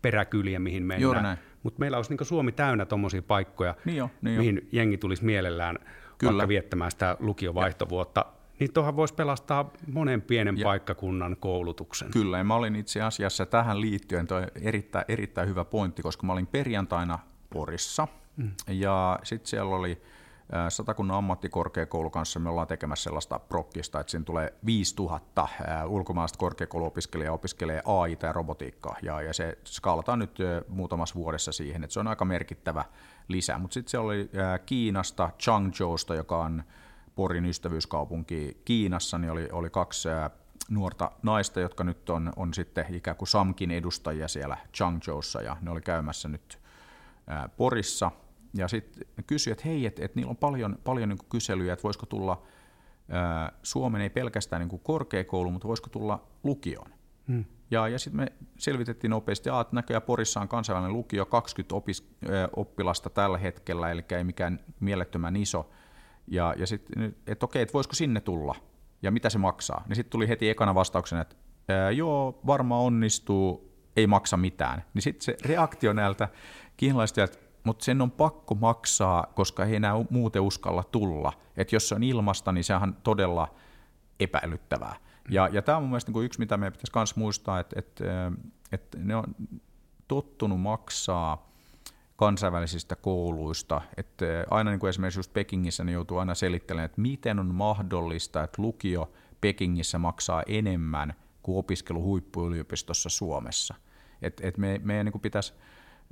[0.01, 1.39] peräkyliä, mihin mennään.
[1.63, 4.69] Mutta meillä olisi niin Suomi täynnä tuommoisia paikkoja, niin jo, niin mihin jo.
[4.71, 5.79] jengi tulisi mielellään
[6.17, 6.31] Kyllä.
[6.31, 8.25] vaikka viettämään sitä lukiovaihtovuotta.
[8.25, 12.11] Ja niin tuohon voisi pelastaa monen pienen ja, paikkakunnan koulutuksen.
[12.11, 16.33] Kyllä, ja mä olin itse asiassa tähän liittyen toi erittäin, erittäin hyvä pointti, koska mä
[16.33, 17.19] olin perjantaina
[17.49, 18.51] Porissa, mm.
[18.67, 20.01] ja sitten siellä oli
[20.69, 25.47] Satakunnan ammattikorkeakoulu kanssa me ollaan tekemässä sellaista prokkista, että siinä tulee 5000
[25.87, 31.93] ulkomaalaista korkeakouluopiskelijaa opiskelee AI ja robotiikkaa, ja, ja se skaalataan nyt muutamassa vuodessa siihen, että
[31.93, 32.85] se on aika merkittävä
[33.27, 33.57] lisä.
[33.57, 34.29] Mutta sitten se oli
[34.65, 36.63] Kiinasta, Changzhousta, joka on
[37.19, 40.09] Porin ystävyyskaupunki Kiinassa, niin oli, oli kaksi
[40.69, 45.71] nuorta naista, jotka nyt on, on sitten ikään kuin SAMKin edustajia siellä Changzhoussa, ja ne
[45.71, 46.59] oli käymässä nyt
[47.27, 48.11] ää, Porissa.
[48.53, 52.05] Ja sitten kysyi, että hei, että et niillä on paljon, paljon niin kyselyjä, että voisiko
[52.05, 52.41] tulla
[53.09, 56.91] ää, Suomen ei pelkästään niin korkeakoulu, mutta voisiko tulla lukioon.
[57.27, 57.45] Hmm.
[57.71, 62.49] Ja, ja sitten me selvitettiin nopeasti, että näköjään Porissa on kansainvälinen lukio, 20 opis, ää,
[62.55, 65.69] oppilasta tällä hetkellä, eli ei mikään mielettömän iso,
[66.31, 68.55] ja, ja sitten, että okei, että voisiko sinne tulla
[69.01, 69.83] ja mitä se maksaa.
[69.87, 71.35] Niin sitten tuli heti ekana vastauksena, että
[71.69, 74.83] ää, joo, varmaan onnistuu, ei maksa mitään.
[74.93, 76.29] Niin sitten se reaktio näiltä
[76.77, 81.33] kiinalaisista, että mutta sen on pakko maksaa, koska ei enää muuten uskalla tulla.
[81.57, 83.55] Että jos se on ilmasta, niin sehän on todella
[84.19, 84.95] epäilyttävää.
[85.29, 88.31] Ja, ja tämä on mun mielestä niin yksi, mitä meidän pitäisi myös muistaa, että, että,
[88.71, 89.35] että ne on
[90.07, 91.48] tottunut maksaa
[92.19, 93.81] kansainvälisistä kouluista.
[93.97, 98.43] Että aina niin kuin esimerkiksi just Pekingissä niin joutuu aina selittelemään, että miten on mahdollista,
[98.43, 103.75] että lukio Pekingissä maksaa enemmän kuin opiskelu huippuyliopistossa Suomessa.
[104.21, 105.53] Et, et me, meidän niin kuin pitäisi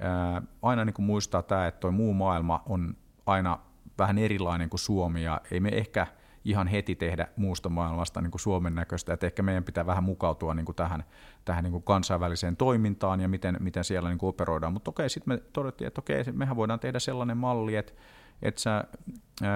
[0.01, 3.59] ää, aina niin kuin muistaa tämä, että tuo muu maailma on aina
[3.97, 6.07] vähän erilainen kuin Suomi, ja ei me ehkä–
[6.47, 10.53] ihan heti tehdä muusta maailmasta niin kuin Suomen näköistä, että ehkä meidän pitää vähän mukautua
[10.53, 11.03] niin kuin tähän,
[11.45, 14.73] tähän niin kuin kansainväliseen toimintaan ja miten, miten siellä niin kuin operoidaan.
[14.73, 17.93] Mutta okei, sitten me todettiin, että okei, mehän voidaan tehdä sellainen malli, että,
[18.41, 18.83] että sä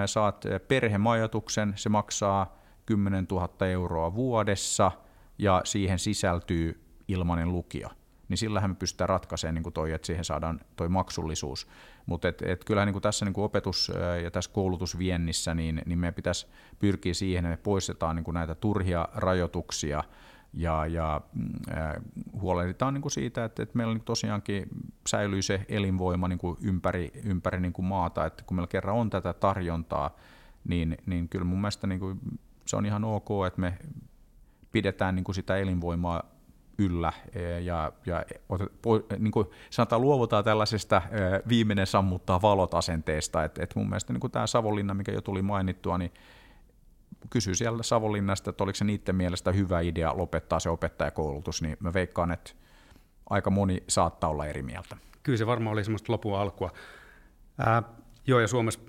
[0.06, 4.92] saat perhemajoituksen, se maksaa 10 000 euroa vuodessa
[5.38, 7.88] ja siihen sisältyy ilmainen lukio
[8.32, 11.68] niin sillähän me pystytään ratkaisemaan niin kuin toi, että siihen saadaan toi maksullisuus.
[12.06, 13.92] Mutta et, et kyllähän niin kuin tässä niin kuin opetus-
[14.22, 16.46] ja tässä koulutusviennissä, niin, niin meidän pitäisi
[16.78, 20.04] pyrkiä siihen, että me poistetaan niin kuin näitä turhia rajoituksia
[20.54, 21.20] ja, ja
[21.70, 21.94] äh,
[22.40, 24.68] huolehditaan niin kuin siitä, että, että meillä niin tosiaankin
[25.08, 29.10] säilyy se elinvoima niin kuin ympäri, ympäri niin kuin maata, että kun meillä kerran on
[29.10, 30.16] tätä tarjontaa,
[30.68, 32.20] niin, niin kyllä mun mielestä niin kuin,
[32.66, 33.78] se on ihan ok, että me
[34.72, 36.22] pidetään niin kuin sitä elinvoimaa
[36.78, 37.12] yllä
[37.64, 38.24] ja, ja
[39.18, 41.02] niin kuin sanotaan, luovutaan tällaisesta
[41.48, 45.42] viimeinen sammuttaa valot asenteesta, että et mun mielestä niin kuin tämä Savonlinna, mikä jo tuli
[45.42, 46.12] mainittua, niin
[47.30, 51.92] kysy siellä Savonlinnasta, että oliko se niiden mielestä hyvä idea lopettaa se opettajakoulutus, niin mä
[51.92, 52.52] veikkaan, että
[53.30, 54.96] aika moni saattaa olla eri mieltä.
[55.22, 56.72] Kyllä se varmaan oli semmoista lopun alkua.
[57.58, 57.82] Ää,
[58.26, 58.80] joo, ja Suomessa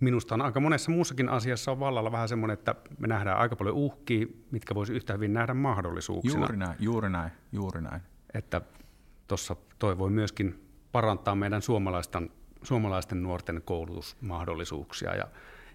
[0.00, 3.76] minusta on aika monessa muussakin asiassa on vallalla vähän semmoinen, että me nähdään aika paljon
[3.76, 6.40] uhkia, mitkä voisi yhtä hyvin nähdä mahdollisuuksina.
[6.40, 8.02] Juuri näin, juuri näin, juuri näin.
[8.34, 8.60] Että
[9.28, 12.30] tuossa toi voi myöskin parantaa meidän suomalaisten,
[12.62, 15.14] suomalaisten nuorten koulutusmahdollisuuksia.
[15.14, 15.28] Ja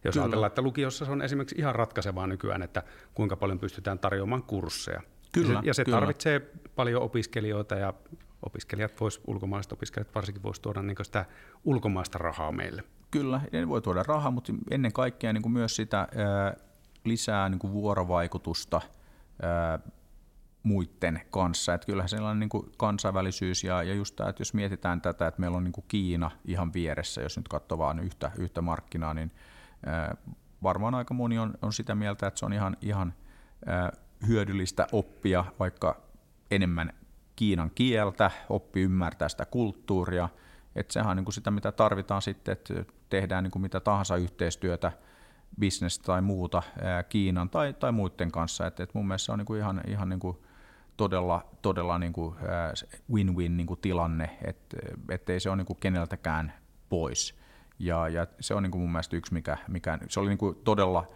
[0.04, 0.26] jos Kyllä.
[0.26, 2.84] ajatellaan, että lukiossa se on esimerkiksi ihan ratkaisevaa nykyään, että
[3.14, 5.02] kuinka paljon pystytään tarjoamaan kursseja.
[5.32, 5.98] Kyllä, ja se, ja se kyllä.
[5.98, 6.40] tarvitsee
[6.76, 7.94] paljon opiskelijoita ja
[8.42, 11.26] opiskelijat vois, ulkomaalaiset opiskelijat varsinkin voisi tuoda niin sitä
[11.64, 12.84] ulkomaista rahaa meille.
[13.16, 16.56] Kyllä, ne voi tuoda rahaa, mutta ennen kaikkea niin kuin myös sitä ää,
[17.04, 18.82] lisää niin kuin vuorovaikutusta
[19.42, 19.80] ää,
[20.64, 21.74] muiden kanssa.
[21.74, 25.42] Että kyllähän sellainen niin kuin kansainvälisyys ja, ja just tämä, että jos mietitään tätä, että
[25.42, 29.32] meillä on niin kuin Kiina ihan vieressä, jos nyt katsoo vain yhtä, yhtä markkinaa, niin
[29.86, 30.16] ää,
[30.64, 33.14] varmaan aika moni on, on sitä mieltä, että se on ihan, ihan
[33.66, 33.92] ää,
[34.28, 36.02] hyödyllistä oppia vaikka
[36.52, 36.94] enemmän
[37.36, 40.30] Kiinan kieltä, oppi ymmärtää sitä kulttuuria.
[40.76, 44.16] Että sehän on niin kuin sitä, mitä tarvitaan sitten, että tehdään niin kuin mitä tahansa
[44.16, 44.92] yhteistyötä,
[45.60, 46.64] business tai muuta
[47.10, 48.68] Kiinan tai, tai muiden kanssa.
[48.68, 50.38] Et, et mun mielestä se on niin kuin ihan, ihan niin kuin
[50.98, 52.36] todella, todella niin kuin,
[53.14, 54.78] win-win niin kuin tilanne, että
[55.10, 56.54] et ei se ole niin kuin keneltäkään
[56.90, 57.36] pois.
[57.80, 60.56] Ja, ja se on niin kuin mun mielestä yksi, mikä, mikä se oli niin kuin
[60.64, 61.08] todella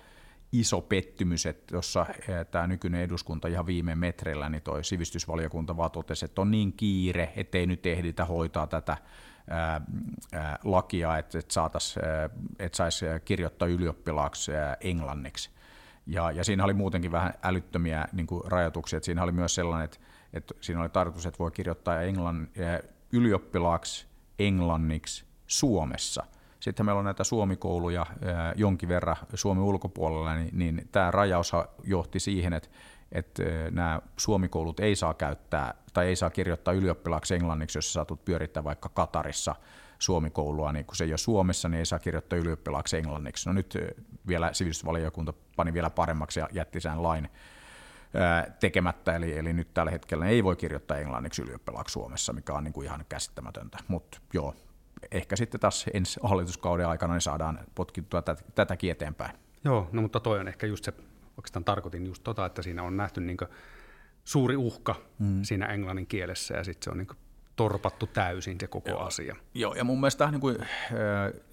[0.52, 2.06] iso pettymys, että tuossa
[2.52, 7.34] tämä nykyinen eduskunta ihan viime metreillä, niin toi sivistysvaliokunta vaan totesi, että on niin kiire,
[7.36, 8.98] ettei nyt ehditä hoitaa tätä
[10.64, 11.70] lakia, että, että,
[12.60, 15.50] että saisi kirjoittaa ylioppilaaksi englanniksi.
[16.06, 19.86] Ja, ja siinä oli muutenkin vähän älyttömiä niin kuin rajoituksia, että siinä oli myös sellainen,
[19.86, 19.98] että,
[20.34, 22.48] että siinä oli tarkoitus, että voi kirjoittaa englann,
[23.12, 24.08] ylioppilaaksi
[24.40, 26.24] englanniksi Suomessa–
[26.60, 28.06] sitten meillä on näitä suomikouluja
[28.56, 31.52] jonkin verran Suomen ulkopuolella, niin, niin tämä rajaus
[31.84, 32.70] johti siihen, että,
[33.12, 38.26] että nämä suomikoulut ei saa käyttää tai ei saa kirjoittaa ylioppilaaksi englanniksi, jos sä saatut
[38.26, 39.56] pyörittää vaikka Katarissa
[40.00, 43.50] suomikoulua, niin kun se ei ole Suomessa, niin ei saa kirjoittaa ylioppilaaksi englanniksi.
[43.50, 43.78] No nyt
[44.28, 47.30] vielä sivistysvaliokunta pani vielä paremmaksi ja jätti sen lain
[48.60, 52.74] tekemättä, eli, eli nyt tällä hetkellä ei voi kirjoittaa englanniksi ylioppilaaksi Suomessa, mikä on niin
[52.74, 53.78] kuin ihan käsittämätöntä.
[53.88, 54.56] Mutta joo,
[55.12, 59.32] ehkä sitten taas ensi hallituskauden aikana niin saadaan potkittua tätä, tätäkin eteenpäin.
[59.64, 60.94] Joo, no mutta toi on ehkä just se,
[61.40, 63.38] oikeastaan tarkoitin just tota, että siinä on nähty niin
[64.24, 65.44] suuri uhka mm.
[65.44, 67.08] siinä englannin kielessä ja sitten se on niin
[67.56, 69.00] torpattu täysin se koko Joo.
[69.00, 69.36] asia.
[69.54, 70.68] Joo, ja mun mielestä niin kuin, äh,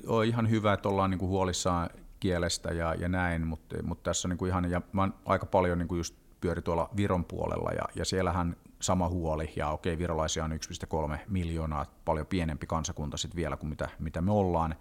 [0.07, 4.29] on ihan hyvä, että ollaan niin kuin huolissaan kielestä ja, ja näin, mutta, mutta tässä
[4.29, 7.71] on niin kuin ihan, ja mä aika paljon niin kuin just pyöri tuolla Viron puolella
[7.71, 13.37] ja, ja siellähän sama huoli, ja okei, virolaisia on 1,3 miljoonaa, paljon pienempi kansakunta sitten
[13.37, 14.75] vielä kuin mitä, mitä me ollaan,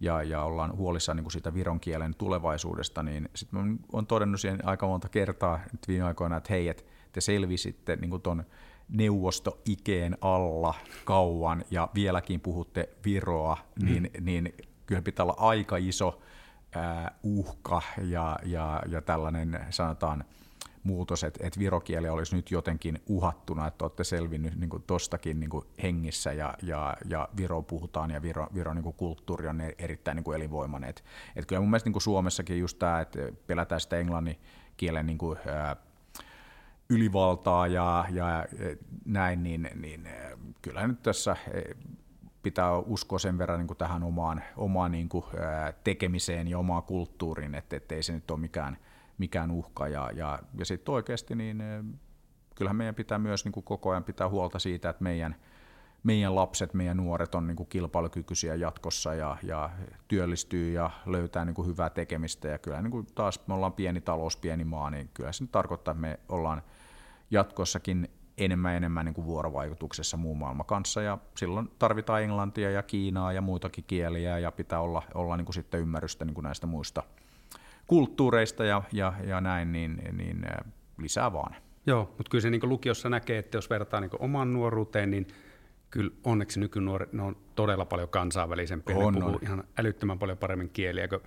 [0.00, 4.66] ja, ja ollaan huolissaan niin kuin siitä viron kielen tulevaisuudesta, niin sitten on todennut siihen
[4.66, 6.82] aika monta kertaa nyt viime aikoina, että hei, että
[7.12, 8.44] te selvisitte niin kuin ton
[8.88, 13.86] neuvostoikeen alla kauan ja vieläkin puhutte viroa, mm.
[13.86, 14.54] niin, niin
[14.86, 16.20] kyllä pitää olla aika iso
[16.76, 20.24] äh, uhka ja, ja, ja tällainen sanotaan–
[20.82, 25.50] muutos, että, että virokieli olisi nyt jotenkin uhattuna, että olette selvinnyt niin tuostakin niin
[25.82, 30.90] hengissä ja, ja, ja Viro puhutaan ja Viro, Viro niin kulttuuri on erittäin niin elinvoimainen.
[30.90, 31.02] Että,
[31.36, 34.36] että kyllä mun mielestä niin Suomessakin just tämä, että pelätään sitä englannin
[34.76, 35.76] kielen niin kuin, ää,
[36.88, 38.46] ylivaltaa ja, ja
[39.04, 40.08] näin, niin, niin
[40.62, 41.36] kyllä nyt tässä
[42.42, 45.24] pitää uskoa sen verran niin tähän omaan, omaan niin kuin,
[45.84, 48.76] tekemiseen ja omaan kulttuuriin, että ei se nyt ole mikään–
[49.18, 49.88] mikään uhka.
[49.88, 51.84] Ja, ja, ja sitten oikeasti niin eh,
[52.54, 55.36] kyllähän meidän pitää myös niin kuin koko ajan pitää huolta siitä, että meidän,
[56.02, 59.70] meidän lapset, meidän nuoret on niin kuin kilpailukykyisiä jatkossa ja, ja
[60.08, 62.48] työllistyy ja löytää niin kuin hyvää tekemistä.
[62.48, 65.92] Ja kyllä niin kuin taas me ollaan pieni talous, pieni maa, niin kyllä se tarkoittaa,
[65.92, 66.62] että me ollaan
[67.30, 73.32] jatkossakin enemmän enemmän niin kuin vuorovaikutuksessa muun maailman kanssa ja silloin tarvitaan englantia ja kiinaa
[73.32, 77.02] ja muitakin kieliä ja pitää olla, olla niin kuin sitten ymmärrystä niin kuin näistä muista–
[77.88, 80.46] kulttuureista ja, ja, ja näin, niin, niin
[80.98, 81.54] lisää vaan.
[81.86, 85.26] Joo, mutta kyllä se niin lukiossa näkee, että jos vertaa niin omaan nuoruuteen, niin
[85.90, 88.96] kyllä onneksi nykynuoret ne on todella paljon kansainvälisempiä.
[88.96, 89.40] On, ne puhuu on.
[89.42, 91.22] ihan älyttömän paljon paremmin kieliä kuin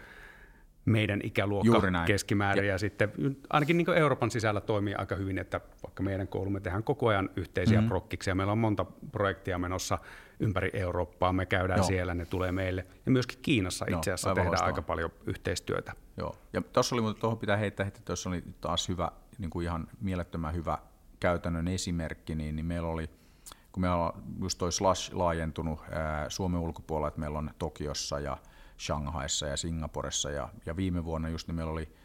[0.86, 2.66] meidän ikäluokka keskimäärin.
[2.66, 3.12] Ja, ja sitten
[3.50, 7.78] ainakin niin Euroopan sisällä toimii aika hyvin, että vaikka meidän koulumme tehdään koko ajan yhteisiä
[7.78, 7.90] mm-hmm.
[7.90, 8.36] prokkiksia.
[8.36, 9.98] Meillä on monta projektia menossa
[10.42, 11.88] ympäri Eurooppaa, me käydään Joo.
[11.88, 12.86] siellä, ne tulee meille.
[13.06, 15.94] Ja myöskin Kiinassa itse asiassa Joo, tehdään aika paljon yhteistyötä.
[16.18, 19.88] Joo, ja tuossa oli, tuohon pitää heittää, että tuossa oli taas hyvä, niin kuin ihan
[20.02, 20.78] mielettömän hyvä
[21.20, 23.10] käytännön esimerkki, niin, niin meillä oli,
[23.72, 28.38] kun meillä on just toi Slash laajentunut ää, Suomen ulkopuolella, että meillä on Tokiossa ja
[28.80, 31.96] Shanghaissa ja Singaporessa, ja, ja viime vuonna just niin meillä oli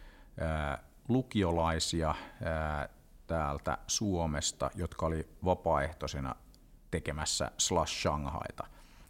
[0.40, 2.88] ää, lukiolaisia ää,
[3.26, 6.34] täältä Suomesta, jotka oli vapaaehtoisena
[6.90, 8.66] tekemässä Slash Shanghaita.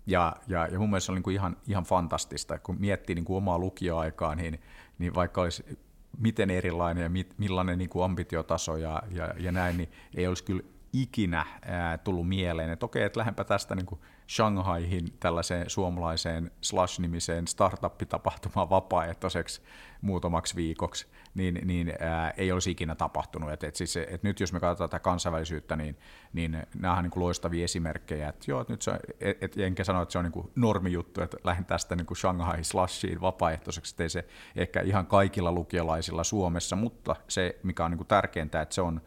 [0.07, 3.25] Ja, ja, ja mun mielestä se oli niin kuin ihan, ihan fantastista, kun miettii niin
[3.25, 4.61] kuin omaa lukioaikaa, niin,
[4.99, 5.79] niin vaikka olisi
[6.19, 10.45] miten erilainen ja mit, millainen niin kuin ambitiotaso ja, ja, ja näin, niin ei olisi
[10.45, 10.63] kyllä
[11.03, 17.47] ikinä ää, tullut mieleen, että okei, että lähdenpä tästä niin kuin Shanghaihin tällaiseen suomalaiseen Slash-nimiseen
[17.47, 19.63] startup-tapahtumaan vapaaehtoiseksi
[20.01, 23.53] muutamaksi viikoksi, niin, niin ää, ei olisi ikinä tapahtunut.
[23.53, 25.99] Et, et siis, et nyt jos me katsotaan tätä kansainvälisyyttä, niin,
[26.33, 28.29] niin nämä on niin loistavia esimerkkejä.
[28.29, 31.37] Et joo, et nyt se, et, et, enkä sano, että se on niin normijuttu, että
[31.45, 37.17] lähden tästä niin kuin Shanghai Slashiin vapaaehtoiseksi, ei se ehkä ihan kaikilla lukiolaisilla Suomessa, mutta
[37.29, 39.01] se, mikä on niin tärkeintä, että se on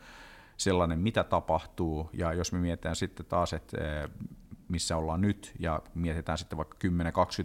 [0.60, 3.78] sellainen, mitä tapahtuu, ja jos me mietitään sitten taas, että
[4.68, 6.78] missä ollaan nyt, ja mietitään sitten vaikka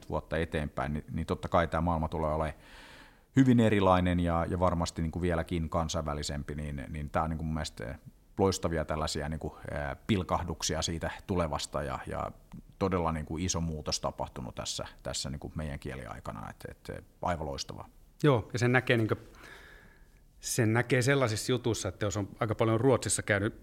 [0.02, 2.58] 10-20 vuotta eteenpäin, niin, niin totta kai tämä maailma tulee olemaan
[3.36, 7.46] hyvin erilainen ja, ja varmasti niin kuin vieläkin kansainvälisempi, niin, niin tämä on niin kuin
[7.46, 7.98] mun mielestä
[8.38, 9.52] loistavia tällaisia niin kuin,
[10.06, 12.32] pilkahduksia siitä tulevasta ja, ja
[12.78, 17.46] todella niin kuin iso muutos tapahtunut tässä, tässä niin kuin meidän kieliaikana, että, että aivan
[17.46, 17.88] loistavaa.
[18.22, 19.08] Joo, ja sen näkee, niin
[20.44, 23.54] sen näkee sellaisissa jutuissa, että jos on aika paljon Ruotsissa käynyt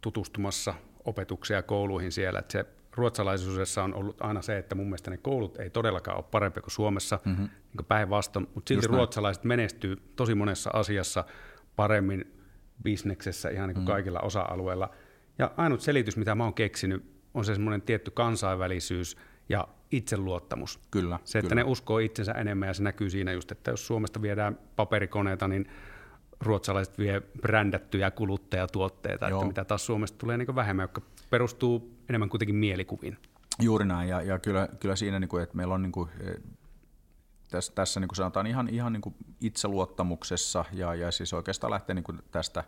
[0.00, 2.64] tutustumassa opetuksia kouluihin siellä, että se
[2.96, 6.70] ruotsalaisuudessa on ollut aina se, että mun mielestä ne koulut ei todellakaan ole parempi kuin
[6.70, 7.48] Suomessa, mm-hmm.
[7.78, 9.48] niin päinvastoin, mutta silti Just ruotsalaiset näin.
[9.48, 11.24] menestyy tosi monessa asiassa
[11.76, 12.32] paremmin
[12.82, 13.92] bisneksessä ihan niin kuin mm.
[13.92, 14.90] kaikilla osa-alueilla.
[15.38, 19.16] Ja ainut selitys, mitä mä oon keksinyt, on se semmoinen tietty kansainvälisyys
[19.48, 20.80] ja itseluottamus.
[20.90, 21.18] Kyllä.
[21.24, 21.62] Se, että kyllä.
[21.64, 25.68] ne uskoo itsensä enemmän ja se näkyy siinä just, että jos Suomesta viedään paperikoneita, niin
[26.40, 29.38] ruotsalaiset vie brändättyjä kuluttajatuotteita, Joo.
[29.38, 33.18] että mitä taas Suomesta tulee niin vähemmän, jotka perustuu enemmän kuitenkin mielikuviin.
[33.60, 36.34] Juuri näin, ja, ja kyllä, kyllä siinä, niin kuin, että meillä on niin kuin, e,
[37.50, 41.94] tässä, tässä niin kuin sanotaan ihan, ihan niin kuin itseluottamuksessa, ja, ja siis oikeastaan lähtee
[41.94, 42.64] niin kuin tästä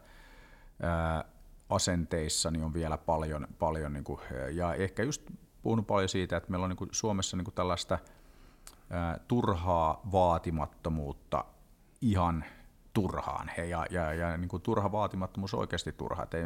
[0.83, 1.25] ää,
[1.69, 4.21] asenteissa, niin on vielä paljon, paljon niin kuin,
[4.53, 5.23] ja ehkä just
[5.63, 7.99] puhunut paljon siitä, että meillä on niin kuin Suomessa niin kuin tällaista
[8.91, 11.45] ää, turhaa vaatimattomuutta
[12.01, 12.45] ihan
[12.97, 13.51] turhaan.
[13.57, 16.23] He, ja ja, ja niin kuin turha vaatimattomuus on oikeasti turha.
[16.23, 16.45] Et ei,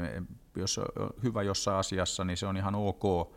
[0.57, 0.87] jos on
[1.23, 3.33] hyvä jossain asiassa, niin se on ihan ok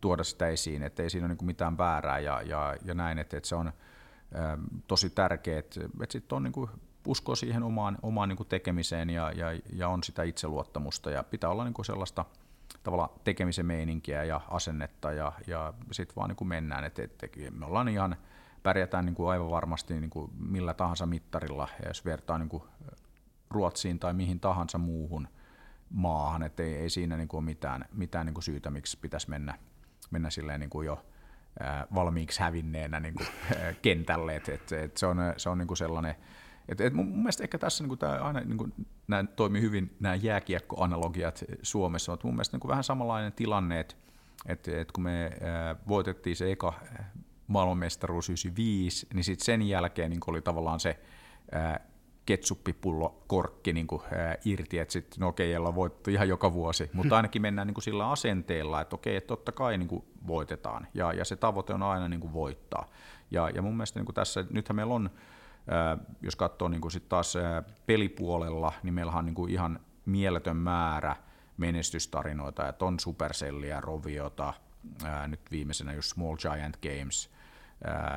[0.00, 3.18] tuoda sitä esiin, että ei siinä ole niin kuin mitään väärää ja, ja, ja näin,
[3.18, 3.72] että, että se on ä,
[4.86, 6.70] tosi tärkeää, että, että sitten on niin kuin
[7.06, 11.50] usko siihen omaan, omaan niin kuin tekemiseen ja, ja, ja on sitä itseluottamusta ja pitää
[11.50, 12.24] olla niin kuin sellaista
[12.82, 17.66] tavalla tekemisen meininkiä ja asennetta ja, ja sitten vaan niin kuin mennään, että, että me
[17.66, 18.16] ollaan ihan
[18.66, 22.62] pärjätään niin kuin aivan varmasti niin kuin millä tahansa mittarilla, ja jos vertaa niin kuin
[23.50, 25.28] Ruotsiin tai mihin tahansa muuhun
[25.90, 29.30] maahan, että ei, ei siinä niin kuin ole mitään, mitään niin kuin syytä, miksi pitäisi
[29.30, 29.58] mennä,
[30.10, 31.06] mennä silleen niin kuin jo
[31.94, 33.26] valmiiksi hävinneenä niin kuin,
[33.82, 36.14] kentälle, että et, et se on, se on niin kuin sellainen,
[36.68, 38.72] et, et mun mielestä ehkä tässä niin kuin tämä aina niin kuin,
[39.08, 43.94] nämä toimii hyvin nämä jääkiekkoanalogiat Suomessa, mutta mun mielestä niin kuin vähän samanlainen tilanne, että
[44.46, 45.30] et, et kun me
[45.88, 46.72] voitettiin se eka
[47.46, 51.00] maailmanmestaruus 95, niin sitten sen jälkeen niin oli tavallaan se
[51.52, 51.80] ää,
[52.26, 56.90] ketsuppipullo korkki niin kuin, ää, irti, että sitten no okei, okay, voittu ihan joka vuosi,
[56.92, 60.86] mutta ainakin mennään niin kuin sillä asenteella, että okei, että totta kai niin kuin voitetaan,
[60.94, 62.90] ja, ja se tavoite on aina niin kuin voittaa.
[63.30, 65.10] Ja, ja mun mielestä niin kuin tässä, nythän meillä on,
[65.68, 69.80] ää, jos katsoo niin kuin sit taas ää, pelipuolella, niin meillä on niin kuin ihan
[70.06, 71.16] mieletön määrä
[71.56, 74.54] menestystarinoita, että on Supercellia, Roviota,
[75.04, 77.30] ää, nyt viimeisenä just Small Giant Games,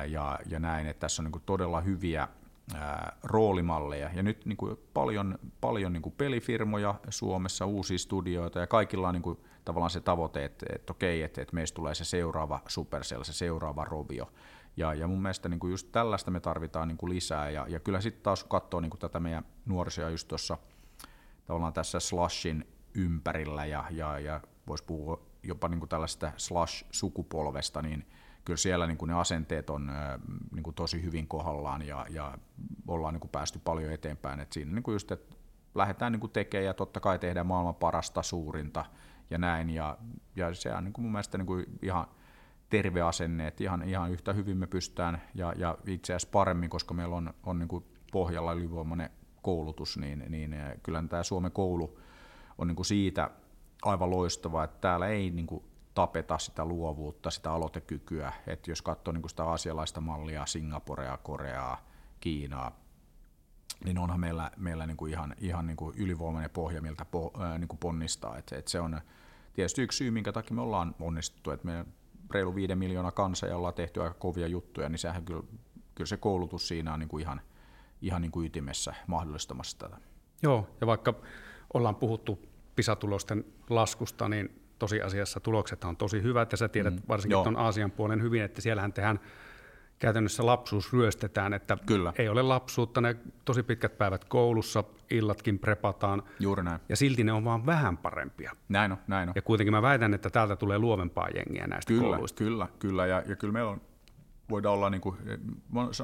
[0.08, 2.28] ja, ja näin, että tässä on niin kuin todella hyviä
[2.74, 4.10] ää, roolimalleja.
[4.14, 9.14] Ja nyt niin kuin paljon, paljon niin kuin pelifirmoja Suomessa, uusia studioita, ja kaikilla on
[9.14, 13.22] niin kuin, tavallaan se tavoite, että, että okei, että, että meistä tulee se seuraava Supercell,
[13.22, 14.32] se seuraava Rovio.
[14.76, 17.80] Ja, ja mun mielestä niin kuin just tällaista me tarvitaan niin kuin lisää, ja, ja
[17.80, 20.58] kyllä sitten taas katsoo niin kuin tätä meidän nuorisoa just tuossa
[21.46, 28.06] tavallaan tässä Slashin ympärillä, ja, ja, ja voisi puhua jopa niin kuin tällaista Slash-sukupolvesta, niin–
[28.44, 29.92] kyllä siellä niin kuin ne asenteet on
[30.54, 32.38] niin kuin tosi hyvin kohdallaan ja, ja
[32.88, 34.40] ollaan niin kuin päästy paljon eteenpäin.
[34.40, 35.36] Et siinä niin kuin just, että
[35.74, 38.84] lähdetään niin kuin tekemään ja totta kai tehdään maailman parasta, suurinta
[39.30, 39.70] ja näin.
[39.70, 39.98] Ja,
[40.36, 42.06] ja se on niin kuin mun mielestä niin kuin ihan
[42.70, 46.94] terve asenne, että ihan, ihan yhtä hyvin me pystytään ja, ja itse asiassa paremmin, koska
[46.94, 49.10] meillä on, on niin kuin pohjalla ylivoimainen
[49.42, 51.98] koulutus, niin, niin kyllä tämä Suomen koulu
[52.58, 53.30] on niin kuin siitä
[53.82, 55.64] aivan loistava, että täällä ei niin kuin
[55.94, 61.84] tapeta sitä luovuutta, sitä aloitekykyä, että jos katsoo niin kuin sitä asialaista mallia, Singaporea, Koreaa,
[62.20, 62.80] Kiinaa,
[63.84, 67.58] niin onhan meillä, meillä niin kuin ihan, ihan niin kuin ylivoimainen pohja, miltä po, ää,
[67.58, 68.38] niin kuin ponnistaa.
[68.38, 69.00] Et, et se on
[69.52, 71.86] tietysti yksi syy, minkä takia me ollaan onnistuttu, että meidän
[72.30, 75.42] reilu viiden miljoonaa kansa ja ollaan tehty aika kovia juttuja, niin sehän kyllä,
[75.94, 77.40] kyllä se koulutus siinä on niin kuin ihan,
[78.02, 79.96] ihan niin kuin ytimessä mahdollistamassa tätä.
[80.42, 81.14] Joo, ja vaikka
[81.74, 82.49] ollaan puhuttu
[82.80, 87.90] PISA-tulosten laskusta, niin tosiasiassa tulokset on tosi hyvät, ja sä tiedät mm, varsinkin tuon Aasian
[87.90, 89.20] puolen hyvin, että siellähän tehdään
[89.98, 92.12] käytännössä lapsuus ryöstetään, että Kyllä.
[92.18, 96.22] ei ole lapsuutta, ne tosi pitkät päivät koulussa, illatkin prepataan.
[96.38, 96.80] Juuri näin.
[96.88, 98.52] Ja silti ne on vaan vähän parempia.
[98.68, 99.32] Näin on, näin on.
[99.36, 102.38] Ja kuitenkin mä väitän, että täältä tulee luovempaa jengiä näistä kyllä, kouluista.
[102.38, 103.80] Kyllä, kyllä, ja, ja kyllä meillä on,
[104.50, 105.16] voidaan olla, niin kuin,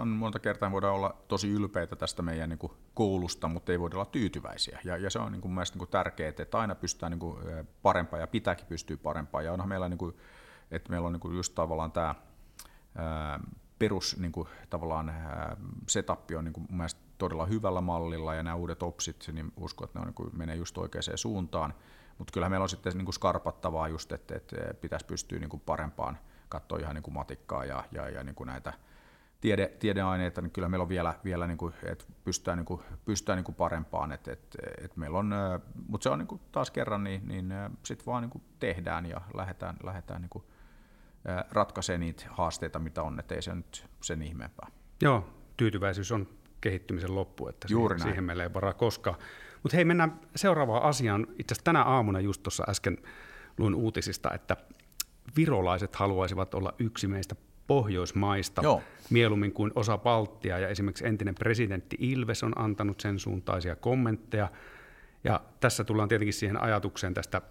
[0.07, 4.05] monta kertaa voidaan olla tosi ylpeitä tästä meidän niin kuin, koulusta, mutta ei voida olla
[4.05, 4.81] tyytyväisiä.
[4.85, 7.39] Ja, ja se on niin kuin, mielestäni niin tärkeää, että aina pystytään niin kuin,
[7.83, 9.43] parempaa ja pitääkin pystyä parempaa.
[9.43, 10.17] Ja onhan meillä, niin kuin,
[10.71, 12.15] että meillä on niin kuin, just tavallaan tämä
[13.79, 15.13] perus niin kuin, tavallaan
[15.89, 19.85] setup on niin kuin, mun mielestä todella hyvällä mallilla ja nämä uudet opsit, niin uskon,
[19.85, 21.75] että ne on, niin kuin, menee just oikeaan suuntaan.
[22.19, 25.63] Mutta kyllä meillä on sitten niin kuin skarpattavaa just, että, että pitäisi pystyä niin kuin
[25.67, 26.19] parempaan
[26.49, 28.73] katsoa ihan niin kuin matikkaa ja, ja, ja niin kuin näitä
[29.41, 33.37] tiede, tiedeaineita, niin kyllä meillä on vielä, vielä niin kuin, että pystytään, niin kuin, pystytään
[33.37, 35.35] niin kuin parempaan, että, että, että meillä on,
[35.89, 39.21] mutta se on niin kuin taas kerran, niin, niin sitten vaan niin kuin tehdään ja
[39.35, 40.45] lähdetään, lähdetään niin kuin
[41.51, 44.69] ratkaisee niitä haasteita, mitä on, että ei se nyt sen ihmeempää.
[45.03, 46.29] Joo, tyytyväisyys on
[46.61, 49.17] kehittymisen loppu, että Juuri siihen, siihen meillä ei varaa koskaan.
[49.63, 51.27] Mutta hei, mennään seuraavaan asiaan.
[51.39, 52.99] Itse asiassa tänä aamuna just tuossa äsken
[53.59, 54.57] luin uutisista, että
[55.37, 58.83] virolaiset haluaisivat olla yksi meistä Pohjoismaista Joo.
[59.11, 64.49] mieluummin kuin osa Baltia, ja esimerkiksi entinen presidentti Ilves on antanut sen suuntaisia kommentteja,
[65.25, 67.43] ja tässä tullaan tietenkin siihen ajatukseen tästä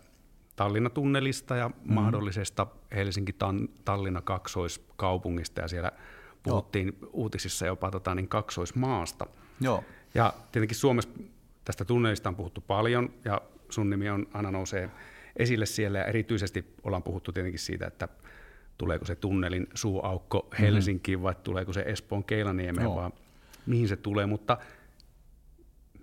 [0.55, 1.93] Tallinna-tunnelista ja mm.
[1.93, 5.91] mahdollisesta Helsinki-Tallinna kaksoiskaupungista ja siellä
[6.43, 7.09] puhuttiin Joo.
[7.13, 9.27] uutisissa jopa tota, niin kaksoismaasta.
[9.61, 9.83] Joo.
[10.13, 11.09] Ja tietenkin Suomessa
[11.65, 14.91] tästä tunnelista on puhuttu paljon ja sun nimi on aina nousee
[15.35, 18.07] esille siellä ja erityisesti ollaan puhuttu tietenkin siitä, että
[18.77, 20.61] tuleeko se tunnelin suuaukko mhm.
[20.61, 21.23] Helsinkiin mm-hmm.
[21.23, 23.11] vai tuleeko se Espoon Keilaniemeen vai
[23.65, 24.57] mihin se tulee, mutta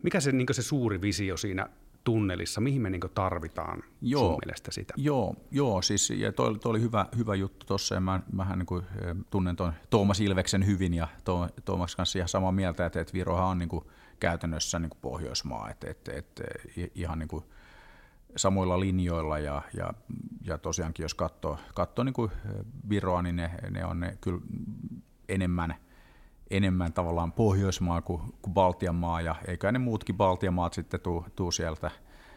[0.02, 1.68] mikä se, niin se suuri visio siinä
[2.04, 4.94] tunnelissa, mihin me niin tarvitaan joo, sun mielestä sitä?
[4.96, 8.66] Joo, joo siis ja toi, toi oli hyvä, hyvä juttu tuossa, ja mä, mähän niin
[8.66, 13.00] kuin, eh, tunnen tuon Tuomas Ilveksen hyvin, ja to, Tuomas kanssa ihan samaa mieltä, että,
[13.00, 13.84] että Virohan on niin kuin,
[14.20, 16.44] käytännössä niin kuin Pohjoismaa, että, että, että
[16.94, 17.44] ihan niin kuin,
[18.36, 19.94] samoilla linjoilla, ja, ja,
[20.44, 22.30] ja tosiaankin jos katsoo, katsoo niin kuin
[22.88, 24.40] Viroa, niin ne, ne on ne kyllä
[25.28, 25.74] enemmän–
[26.52, 31.26] enemmän tavallaan Pohjoismaa kuin, kuin Baltian maa, ja eikä ne muutkin Baltian maat sitten tuu,
[31.36, 31.90] tuu sieltä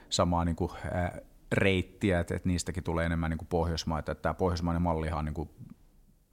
[0.10, 1.20] samaa niin kuin, ää,
[1.52, 4.12] reittiä, että, että niistäkin tulee enemmän niin kuin Pohjoismaita.
[4.12, 5.50] Että tämä pohjoismainen mallihan on niin kuin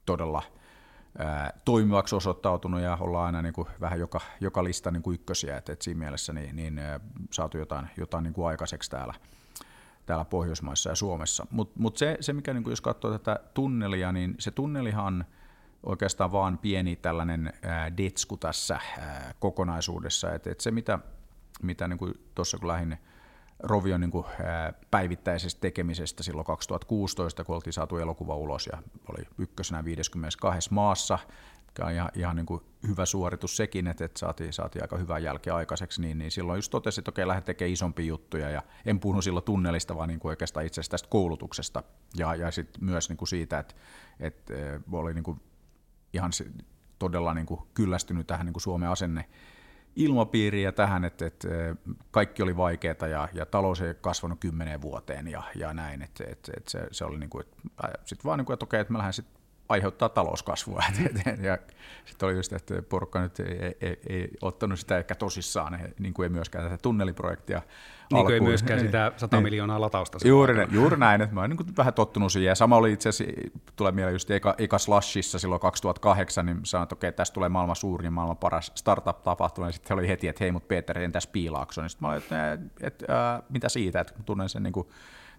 [0.05, 0.43] todella
[1.17, 5.57] ää, toimivaksi osoittautunut ja ollaan aina niin kuin vähän joka, joka lista niin kuin ykkösiä,
[5.57, 6.99] että, että siinä mielessä niin, niin ää,
[7.31, 9.13] saatu jotain, jotain niin kuin aikaiseksi täällä,
[10.05, 11.47] täällä Pohjoismaissa ja Suomessa.
[11.51, 15.25] Mutta mut se, se, mikä niin jos katsoo tätä tunnelia, niin se tunnelihan–
[15.83, 17.53] oikeastaan vaan pieni tällainen
[17.97, 18.79] detsku tässä
[19.39, 20.33] kokonaisuudessa.
[20.33, 20.99] Et, et se, mitä,
[21.61, 21.99] mitä niin
[22.35, 22.97] tuossa kun lähdin
[23.59, 24.25] Rovion niin kuin,
[24.91, 31.19] päivittäisestä tekemisestä silloin 2016, kun oltiin saatu elokuva ulos ja oli ykkösenä 52 maassa,
[31.73, 35.19] mikä on ihan, ihan niin kuin hyvä suoritus sekin, että, että saatiin, saatiin aika hyvää
[35.19, 38.99] jälkeä aikaiseksi, niin, niin silloin just totesin, että okei, lähden tekemään isompia juttuja, ja en
[38.99, 41.83] puhunut silloin tunnelista, vaan niin kuin oikeastaan itse asiassa tästä koulutuksesta,
[42.17, 43.75] ja, ja sitten myös niin kuin siitä, että,
[44.19, 44.53] että
[44.91, 45.41] oli niin kuin
[46.13, 46.31] ihan
[46.99, 49.25] todella niin kuin kyllästynyt tähän niin kuin Suomen asenne
[49.95, 51.47] ilmapiiriin ja tähän, että, että
[52.11, 56.51] kaikki oli vaikeaa ja, ja talous ei kasvanut kymmeneen vuoteen ja, ja näin, että, että,
[56.57, 57.57] että se, se oli niin kuin, että
[58.05, 60.83] sitten vaan niin kuin, että okei, että mä lähden sitten aiheuttaa talouskasvua.
[61.41, 61.57] ja
[62.05, 66.23] sitten oli just, että porukka nyt ei, ei, ei, ottanut sitä ehkä tosissaan, niin kuin
[66.23, 67.61] ei myöskään tätä tunneliprojektia
[68.13, 69.43] Niin kuin ei myöskään sitä 100 niin.
[69.43, 70.17] miljoonaa latausta.
[70.25, 72.49] Juuri, ne, juuri näin, että mä olen niin vähän tottunut siihen.
[72.49, 73.35] Ja sama oli itse asiassa,
[73.75, 77.49] tulee mieleen just eka, eka Slashissa silloin 2008, niin sanoin, että okei, okay, tästä tulee
[77.49, 79.67] maailman suurin ja maailman paras startup-tapahtuma.
[79.67, 81.81] Ja sitten oli heti, että hei, mutta Peter, entäs Piilaakso?
[81.81, 84.87] Niin sitten mä olin, että, että, että äh, mitä siitä, että tunnen sen niin kuin,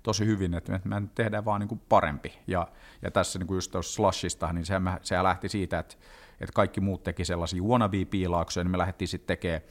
[0.05, 2.38] tosi hyvin, että me tehdään vaan niin kuin parempi.
[2.46, 2.68] Ja,
[3.02, 5.94] ja tässä niin kuin just tuossa Slashista, niin sehän, sehän lähti siitä, että,
[6.40, 9.62] että kaikki muut teki sellaisia wannabe-piilaaksoja, niin me lähdettiin sitten tekemään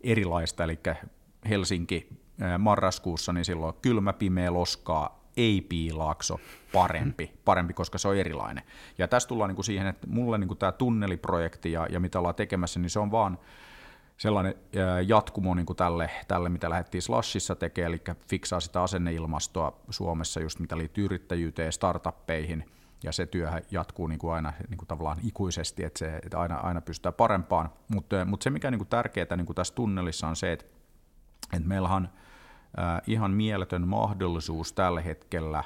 [0.00, 0.78] erilaista, eli
[1.48, 2.08] Helsinki
[2.58, 6.40] marraskuussa, niin silloin kylmä, pimeä, loskaa, ei piilaakso,
[6.72, 8.64] parempi, parempi, koska se on erilainen.
[8.98, 12.18] Ja tässä tullaan niin kuin siihen, että mulle niin kuin tämä tunneliprojekti ja, ja mitä
[12.18, 13.38] ollaan tekemässä, niin se on vaan
[14.20, 14.54] sellainen
[15.06, 20.58] jatkumo niin kuin tälle, tälle, mitä lähdettiin Slashissa tekemään, eli fiksaa sitä asenneilmastoa Suomessa, just
[20.58, 22.70] mitä liittyy yrittäjyyteen ja startuppeihin,
[23.02, 26.56] ja se työ jatkuu niin kuin aina niin kuin tavallaan ikuisesti, että, se, että aina,
[26.56, 27.70] aina pystytään parempaan.
[27.88, 30.64] Mutta mut se, mikä niin kuin tärkeää niin kuin tässä tunnelissa on se, että,
[31.52, 32.08] että meillä on
[33.06, 35.64] ihan mieletön mahdollisuus tällä hetkellä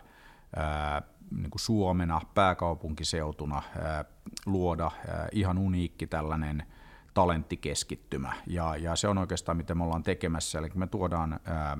[1.30, 3.62] niin kuin Suomena, pääkaupunkiseutuna
[4.46, 4.90] luoda
[5.32, 6.62] ihan uniikki tällainen–
[7.14, 8.32] talenttikeskittymä.
[8.46, 10.58] Ja, ja se on oikeastaan, mitä me ollaan tekemässä.
[10.58, 11.78] Eli me tuodaan ää,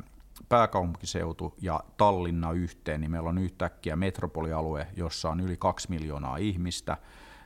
[0.49, 6.97] pääkaupunkiseutu ja Tallinna yhteen, niin meillä on yhtäkkiä metropolialue, jossa on yli kaksi miljoonaa ihmistä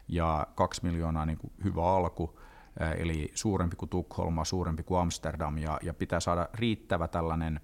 [0.09, 2.41] ja kaksi miljoonaa niin kuin hyvä alku,
[2.99, 7.61] eli suurempi kuin Tukholma, suurempi kuin Amsterdam, ja, ja pitää saada riittävä tällainen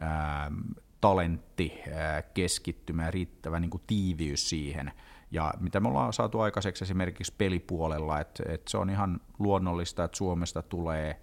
[0.00, 0.52] ää,
[1.00, 4.92] talentti, ää, keskittymä ja riittävä niin kuin tiiviys siihen,
[5.30, 10.16] ja mitä me ollaan saatu aikaiseksi esimerkiksi pelipuolella, että, että se on ihan luonnollista, että
[10.16, 11.20] Suomesta tulee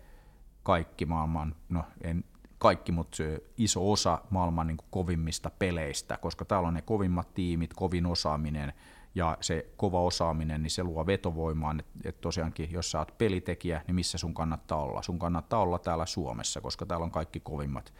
[0.63, 2.23] kaikki maailman, no en
[2.57, 3.23] kaikki, mutta
[3.57, 8.73] iso osa maailman niin kovimmista peleistä, koska täällä on ne kovimmat tiimit, kovin osaaminen
[9.15, 13.81] ja se kova osaaminen, niin se luo vetovoimaan, että, että tosiaankin jos sä oot pelitekijä,
[13.87, 15.01] niin missä sun kannattaa olla?
[15.01, 17.93] Sun kannattaa olla täällä Suomessa, koska täällä on kaikki kovimmat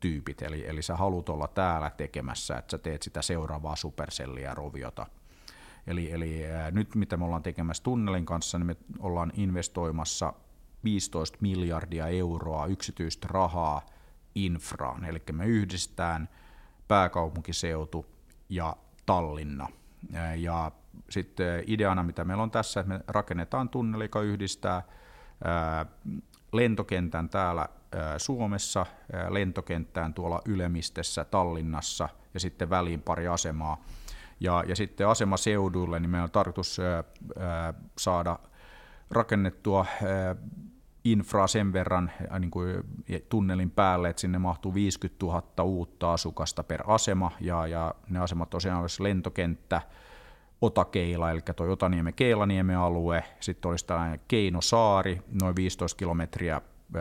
[0.00, 5.06] tyypit, eli, eli sä haluat olla täällä tekemässä, että sä teet sitä seuraavaa superselliä roviota–
[5.86, 10.32] Eli, eli nyt mitä me ollaan tekemässä tunnelin kanssa, niin me ollaan investoimassa
[10.84, 13.86] 15 miljardia euroa yksityistä rahaa
[14.34, 15.04] infraan.
[15.04, 16.28] Eli me yhdistetään
[16.88, 18.06] pääkaupunkiseutu
[18.48, 18.76] ja
[19.06, 19.68] Tallinna.
[20.36, 20.72] Ja
[21.10, 24.82] sitten ideana, mitä meillä on tässä, että me rakennetaan tunneli, joka yhdistää
[26.52, 27.68] lentokentän täällä
[28.16, 28.86] Suomessa,
[29.28, 33.84] lentokenttään tuolla Ylemmistessä Tallinnassa ja sitten väliin pari asemaa
[34.40, 38.38] ja, ja sitten asemaseuduille niin meillä on tarkoitus ää, saada
[39.10, 40.36] rakennettua ää,
[41.04, 42.74] infraa sen verran niin kuin
[43.28, 48.50] tunnelin päälle, että sinne mahtuu 50 000 uutta asukasta per asema, ja, ja ne asemat
[48.50, 49.82] tosiaan olisi lentokenttä,
[50.60, 56.60] Otakeila, eli tuo Otaniemen Keilaniemen alue, sitten olisi tällainen Keinosaari, noin 15 kilometriä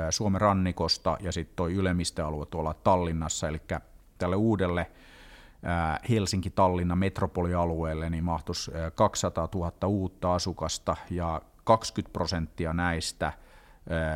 [0.09, 3.61] Suomen rannikosta, ja sitten tuo Ylemistöalue tuolla Tallinnassa, eli
[4.17, 4.91] tälle uudelle
[6.09, 13.34] Helsinki-Tallinna metropolialueelle niin mahtuisi 200 000 uutta asukasta ja 20 prosenttia näistä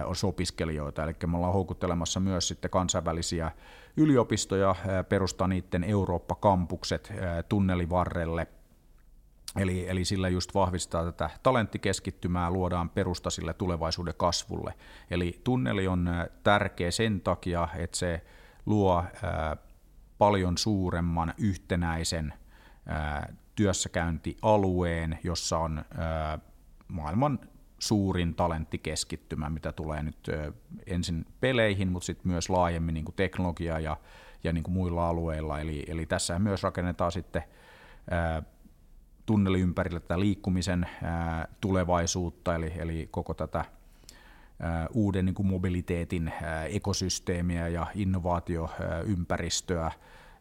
[0.05, 3.51] on opiskelijoita, eli me ollaan houkuttelemassa myös sitten kansainvälisiä
[3.97, 4.75] yliopistoja,
[5.09, 7.13] perustaa niiden Eurooppa-kampukset
[7.49, 8.47] tunnelivarrelle,
[9.55, 14.73] Eli, eli sillä just vahvistaa tätä talenttikeskittymää, luodaan perusta sille tulevaisuuden kasvulle.
[15.11, 16.09] Eli tunneli on
[16.43, 18.21] tärkeä sen takia, että se
[18.65, 19.03] luo
[20.19, 22.33] paljon suuremman yhtenäisen
[23.55, 25.85] työssäkäyntialueen, jossa on
[26.87, 27.39] maailman
[27.79, 30.27] suurin talenttikeskittymä, mitä tulee nyt
[30.85, 33.97] ensin peleihin, mutta sitten myös laajemmin niin teknologia ja,
[34.43, 35.59] ja niin muilla alueilla.
[35.59, 37.43] Eli, eli tässä myös rakennetaan sitten
[39.25, 40.87] tunneli ympärille tätä liikkumisen
[41.61, 43.65] tulevaisuutta, eli, eli koko tätä
[44.93, 46.33] uuden niin mobiliteetin
[46.69, 49.91] ekosysteemiä ja innovaatioympäristöä,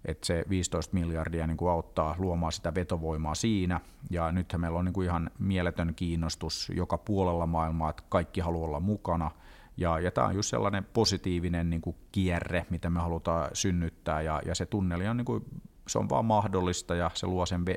[0.05, 3.81] että se 15 miljardia niin kuin auttaa luomaan sitä vetovoimaa siinä.
[4.11, 8.69] Ja nythän meillä on niin kuin ihan mieletön kiinnostus joka puolella maailmaa, että kaikki haluaa
[8.69, 9.31] olla mukana.
[9.77, 14.43] Ja, ja tämä on just sellainen positiivinen niin kuin kierre, mitä me halutaan synnyttää, ja,
[14.47, 15.45] ja se tunneli on, niin kuin,
[15.89, 17.75] se on vaan mahdollista, ja se luo sen ve,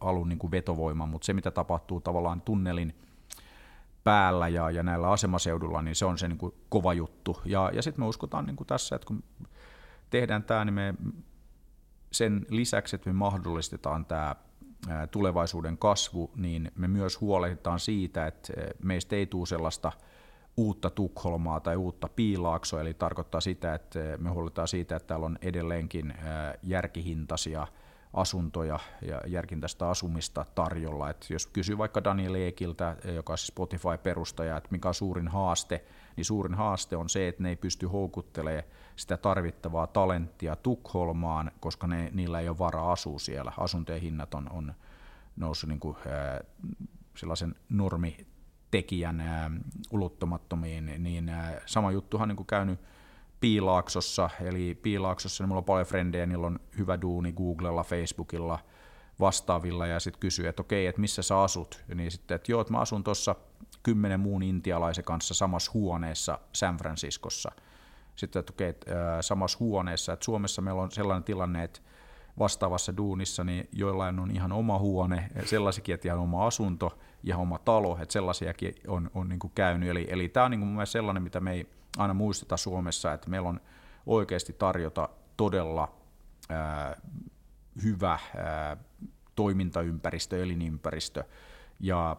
[0.00, 2.94] alun niin kuin vetovoiman, mutta se, mitä tapahtuu tavallaan tunnelin
[4.04, 7.40] päällä ja, ja näillä asemaseudulla, niin se on se niin kuin kova juttu.
[7.44, 9.22] Ja, ja sitten me uskotaan niin kuin tässä, että kun
[10.10, 10.94] tehdään tämä, niin me
[12.12, 14.36] sen lisäksi, että me mahdollistetaan tämä
[15.10, 18.52] tulevaisuuden kasvu, niin me myös huolehditaan siitä, että
[18.82, 19.92] meistä ei tule sellaista
[20.56, 25.38] uutta Tukholmaa tai uutta Piilaaksoa, eli tarkoittaa sitä, että me huolehditaan siitä, että täällä on
[25.42, 26.14] edelleenkin
[26.62, 27.66] järkihintaisia–
[28.12, 31.10] asuntoja ja järkintäistä asumista tarjolla.
[31.10, 35.84] Et jos kysyy vaikka Daniel Eekiltä, joka on Spotify-perustaja, että mikä on suurin haaste,
[36.16, 38.64] niin suurin haaste on se, että ne ei pysty houkuttelemaan
[38.96, 43.52] sitä tarvittavaa talenttia Tukholmaan, koska ne, niillä ei ole varaa asua siellä.
[43.58, 44.74] Asuntojen hinnat on, on
[45.36, 46.40] noussut niin kuin, äh,
[47.16, 49.50] sellaisen normitekijän äh,
[49.90, 52.80] ulottumattomiin, niin äh, sama juttuhan niin kuin käynyt
[53.40, 58.58] Piilaaksossa, eli Piilaaksossa niin mulla on paljon frendejä, niillä on hyvä duuni Googlella, Facebookilla,
[59.20, 62.60] vastaavilla, ja sitten kysyy, että okei, että missä sä asut, ja niin sitten, että joo,
[62.60, 63.34] että mä asun tuossa
[63.82, 67.52] kymmenen muun intialaisen kanssa samassa huoneessa San Franciscossa.
[68.16, 68.74] Sitten, että okei,
[69.20, 71.80] samassa huoneessa, että Suomessa meillä on sellainen tilanne, että
[72.38, 77.58] vastaavassa duunissa, niin joillain on ihan oma huone, sellaisikin, että ihan oma asunto, ja oma
[77.58, 79.88] talo, että sellaisiakin on, on niin kuin käynyt.
[79.88, 83.12] Eli, eli tämä on niin kuin mun mielestä sellainen, mitä me ei aina muisteta Suomessa,
[83.12, 83.60] että meillä on
[84.06, 85.94] oikeasti tarjota todella
[86.48, 87.00] ää,
[87.82, 88.76] hyvä ää,
[89.34, 91.24] toimintaympäristö, elinympäristö.
[91.80, 92.16] Ja,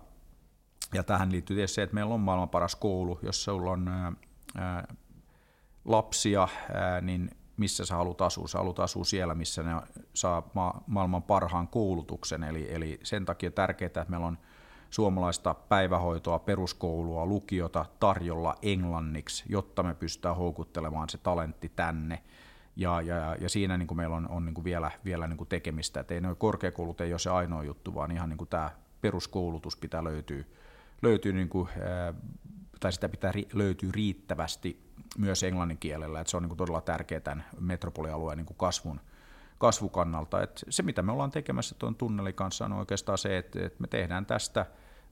[0.94, 4.88] ja tähän liittyy tietysti se, että meillä on maailman paras koulu, jos sulla on ää,
[5.86, 6.48] lapsia,
[7.02, 8.48] niin missä sä haluat asua.
[8.48, 9.72] Sä haluat asua siellä, missä ne
[10.14, 12.44] saa ma- maailman parhaan koulutuksen.
[12.44, 14.38] Eli, eli sen takia tärkeää, että meillä on
[14.90, 22.24] suomalaista päivähoitoa, peruskoulua, lukiota tarjolla englanniksi, jotta me pystytään houkuttelemaan se talentti tänne.
[22.76, 25.48] Ja, ja, ja siinä niin kuin meillä on, on niin kuin vielä, vielä niin kuin
[25.48, 28.72] tekemistä, että ei noin korkeakoulut ei ole se ainoa juttu, vaan ihan niin kuin tämä
[29.02, 30.44] peruskoulutus pitää löytyä,
[31.02, 31.70] löytyy niin kuin,
[32.80, 37.22] tai sitä pitää löytyä riittävästi myös englannin kielellä, että se on niin kuin todella tärkeää
[37.22, 39.02] tämän metropolialueen niin kuin kasvun,
[39.58, 40.42] kasvukannalta.
[40.42, 43.88] Et se, mitä me ollaan tekemässä tuon tunnelin kanssa, on oikeastaan se, että, että me
[43.88, 44.66] tehdään tästä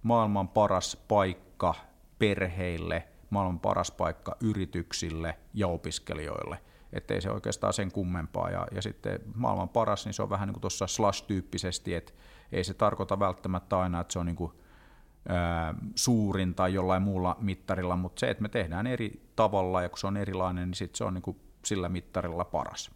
[0.04, 1.74] maailman paras paikka
[2.20, 6.60] perheille, maailman paras paikka yrityksille ja opiskelijoille.
[6.94, 8.50] Että ei se oikeastaan sen kummempaa.
[8.50, 12.14] Ja, ja sitten maailman paras, niin se on vähän niin kuin tuossa slash-tyyppisesti, että
[12.52, 14.52] ei se tarkoita välttämättä aina, että se on niin kuin
[15.96, 20.08] suurin tai jollain muulla mittarilla, mutta se, että me tehdään eri tavalla ja kun se
[20.08, 22.92] on erilainen, niin sit se on niin kuin sillä mittarilla paras.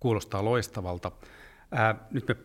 [0.00, 1.12] Kuulostaa loistavalta.
[1.72, 2.36] Ää, nyt me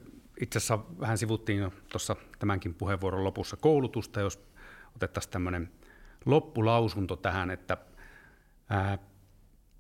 [0.41, 4.47] itse asiassa vähän sivuttiin tuossa tämänkin puheenvuoron lopussa koulutusta, jos
[4.95, 5.71] otettaisiin tämmöinen
[6.25, 7.77] loppulausunto tähän, että
[8.69, 8.97] ää,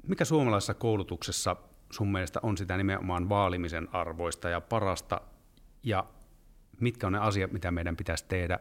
[0.03, 1.55] mikä suomalaisessa koulutuksessa
[1.91, 5.21] sun mielestä on sitä nimenomaan vaalimisen arvoista ja parasta,
[5.83, 6.05] ja
[6.79, 8.59] mitkä on ne asiat, mitä meidän pitäisi tehdä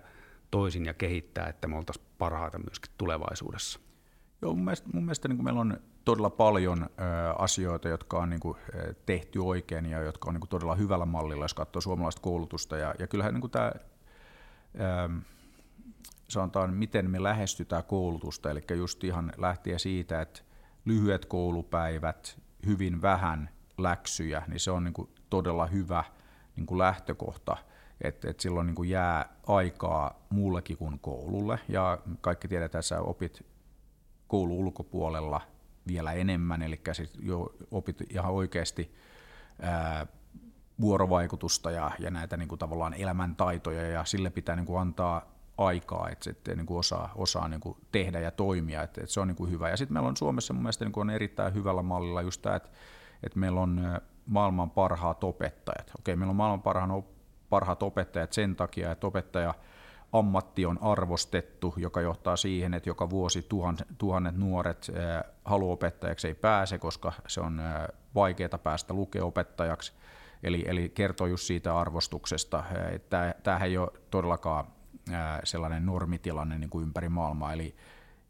[0.50, 3.80] toisin ja kehittää, että me oltaisiin parhaita myöskin tulevaisuudessa?
[4.42, 6.86] Joo, mun mielestä, mun mielestä niin meillä on todella paljon ö,
[7.38, 8.58] asioita, jotka on niin kuin,
[9.06, 12.76] tehty oikein ja jotka on niin kuin, todella hyvällä mallilla, jos katsoo suomalaista koulutusta.
[12.76, 13.72] Ja, ja kyllähän niin kuin tämä,
[14.80, 15.10] ö,
[16.28, 20.40] sanotaan, miten me lähestytään koulutusta, eli just ihan lähtien siitä, että
[20.84, 26.04] lyhyet koulupäivät, hyvin vähän läksyjä, niin se on niin kuin, todella hyvä
[26.56, 27.56] niin kuin lähtökohta–
[28.04, 33.00] että et silloin niin kuin jää aikaa muullekin kuin koululle, ja kaikki tiedetään, että sä
[33.00, 33.46] opit
[34.28, 35.40] koulun ulkopuolella
[35.88, 38.94] vielä enemmän, eli sit jo opit ihan oikeasti
[39.62, 40.06] ää,
[40.80, 46.08] vuorovaikutusta ja, ja näitä niin kuin tavallaan elämäntaitoja, ja sille pitää niin kuin antaa aikaa,
[46.08, 49.28] että sitten niin kuin osaa, osaa niin kuin tehdä ja toimia, että, että se on
[49.28, 49.68] niin kuin hyvä.
[49.68, 52.56] Ja sitten meillä on Suomessa mun mielestä niin kuin on erittäin hyvällä mallilla just tämä,
[52.56, 52.68] että,
[53.22, 55.90] että meillä on maailman parhaat opettajat.
[55.98, 56.90] Okei, meillä on maailman parhaan
[57.54, 59.54] parhaat opettajat sen takia, että opettaja
[60.12, 64.92] ammatti on arvostettu, joka johtaa siihen, että joka vuosi tuhan, tuhannet nuoret
[65.44, 67.62] haluopettajaksi ei pääse, koska se on
[68.14, 69.92] vaikeaa päästä lukeopettajaksi.
[70.42, 72.64] Eli, eli kertoo just siitä arvostuksesta.
[73.42, 74.66] Tämähän ei ole todellakaan
[75.44, 77.52] sellainen normitilanne niin kuin ympäri maailmaa.
[77.52, 77.76] Eli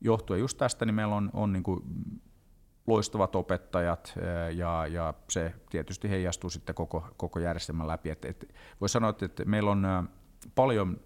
[0.01, 1.83] johtuen just tästä, niin meillä on, on niin kuin
[2.87, 4.15] loistavat opettajat
[4.57, 8.11] ja, ja se tietysti heijastuu sitten koko, koko järjestelmän läpi.
[8.11, 10.09] Et, et, voi sanoa, että, meillä on
[10.55, 11.01] paljon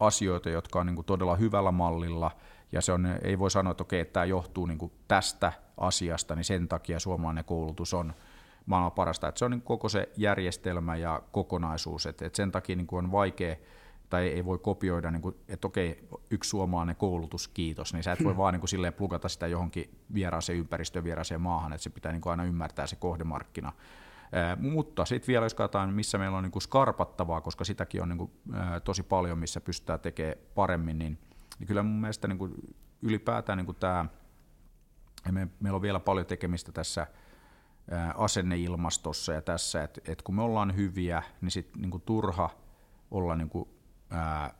[0.00, 2.30] asioita, jotka on niin kuin todella hyvällä mallilla
[2.72, 6.34] ja se on, ei voi sanoa, että okei, että tämä johtuu niin kuin tästä asiasta,
[6.34, 8.14] niin sen takia suomalainen koulutus on
[8.66, 9.28] maailman parasta.
[9.28, 13.04] Että se on niin koko se järjestelmä ja kokonaisuus, että, että sen takia niin kuin
[13.04, 13.56] on vaikea
[14.10, 18.24] tai ei voi kopioida, niin kuin, että okei, yksi suomalainen koulutus, kiitos, niin sä et
[18.24, 22.12] voi vaan niin kuin, silleen plugata sitä johonkin vieraaseen ympäristöön, vieraaseen maahan, että se pitää
[22.12, 23.72] niin kuin, aina ymmärtää se kohdemarkkina.
[24.32, 28.08] Ää, mutta sitten vielä jos katsotaan, missä meillä on niin kuin skarpattavaa, koska sitäkin on
[28.08, 31.18] niin kuin, ää, tosi paljon, missä pystytään tekemään paremmin, niin,
[31.58, 32.54] niin kyllä mun mielestä niin kuin,
[33.02, 34.06] ylipäätään niin kuin tämä,
[35.30, 37.06] me, meillä on vielä paljon tekemistä tässä
[37.90, 42.50] ää, asenneilmastossa ja tässä, että et kun me ollaan hyviä, niin sitten niin turha
[43.10, 43.68] olla niin kuin,
[44.10, 44.54] ää,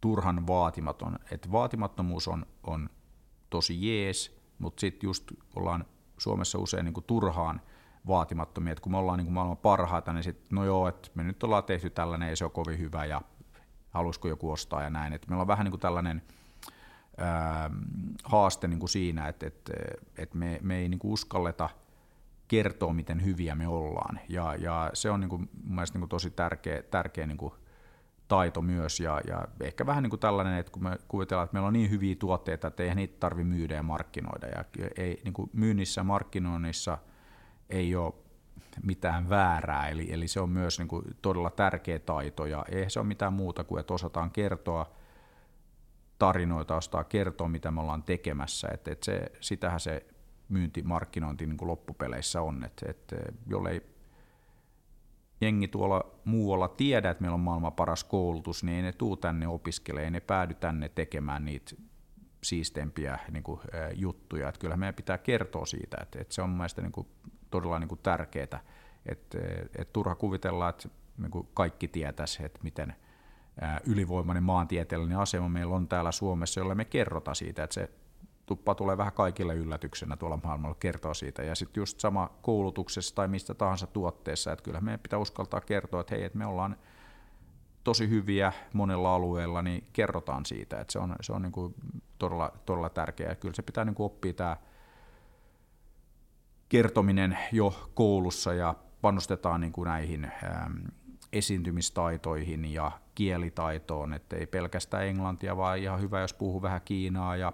[0.00, 1.18] turhan vaatimaton.
[1.30, 2.90] Et vaatimattomuus on, on
[3.50, 5.84] tosi jees, mutta sitten just ollaan
[6.18, 7.60] Suomessa usein niin kuin turhaan
[8.06, 11.22] vaatimattomia, että kun me ollaan niin kuin maailman parhaita, niin sitten no joo, että me
[11.22, 13.22] nyt ollaan tehty tällainen, ei se ole kovin hyvä ja
[13.90, 15.12] haluaisiko joku ostaa ja näin.
[15.12, 16.22] Et meillä on vähän niin kuin tällainen
[17.18, 17.70] ää,
[18.24, 19.72] haaste niin kuin siinä, että, että,
[20.18, 21.68] että me, me ei niin kuin uskalleta
[22.48, 24.20] kertoa, miten hyviä me ollaan.
[24.28, 27.52] Ja, ja se on niin kuin, mun mielestä niin kuin tosi tärkeä, tärkeä niin kuin
[28.30, 31.66] taito myös ja, ja ehkä vähän niin kuin tällainen, että kun me kuvitellaan, että meillä
[31.66, 34.46] on niin hyviä tuotteita, että ei niitä tarvitse myydä ja markkinoida.
[34.46, 34.64] Ja
[34.96, 36.98] ei, niin kuin myynnissä ja markkinoinnissa
[37.68, 38.14] ei ole
[38.82, 43.00] mitään väärää, eli, eli se on myös niin kuin todella tärkeä taito ja ei se
[43.00, 44.92] ole mitään muuta kuin, että osataan kertoa
[46.18, 50.06] tarinoita, ostaa kertoa, mitä me ollaan tekemässä, että, että se, sitähän se
[50.48, 53.16] myynti, markkinointi niin kuin loppupeleissä on, että, että
[53.46, 53.82] jollei
[55.40, 59.48] jengi tuolla muualla tiedä, että meillä on maailman paras koulutus, niin ei ne tuu tänne
[59.48, 61.74] opiskelemaan, ei ne päädy tänne tekemään niitä
[62.42, 63.60] siisteimpiä niin kuin,
[63.94, 64.48] juttuja.
[64.48, 67.06] Että kyllä meidän pitää kertoa siitä, että, että se on mielestäni niin
[67.50, 68.60] todella niin kuin tärkeää.
[69.06, 69.38] Että,
[69.78, 70.88] että turha kuvitella, että
[71.18, 72.94] niin kuin kaikki tietäisi, että miten
[73.86, 77.90] ylivoimainen maantieteellinen asema meillä on täällä Suomessa, jolle me kerrota siitä, että se
[78.50, 81.42] tuppa tulee vähän kaikille yllätyksenä tuolla maailmalla kertoa siitä.
[81.42, 86.00] Ja sitten just sama koulutuksessa tai mistä tahansa tuotteessa, että kyllä meidän pitää uskaltaa kertoa,
[86.00, 86.76] että hei, että me ollaan
[87.84, 91.74] tosi hyviä monella alueella, niin kerrotaan siitä, että se on, se on niin kuin
[92.18, 93.34] todella, todella tärkeää.
[93.34, 94.56] Kyllä se pitää niin kuin oppia tämä
[96.68, 100.76] kertominen jo koulussa ja panostetaan niin kuin näihin ähm,
[101.32, 107.52] esiintymistaitoihin ja kielitaitoon, että ei pelkästään englantia, vaan ihan hyvä, jos puhuu vähän Kiinaa ja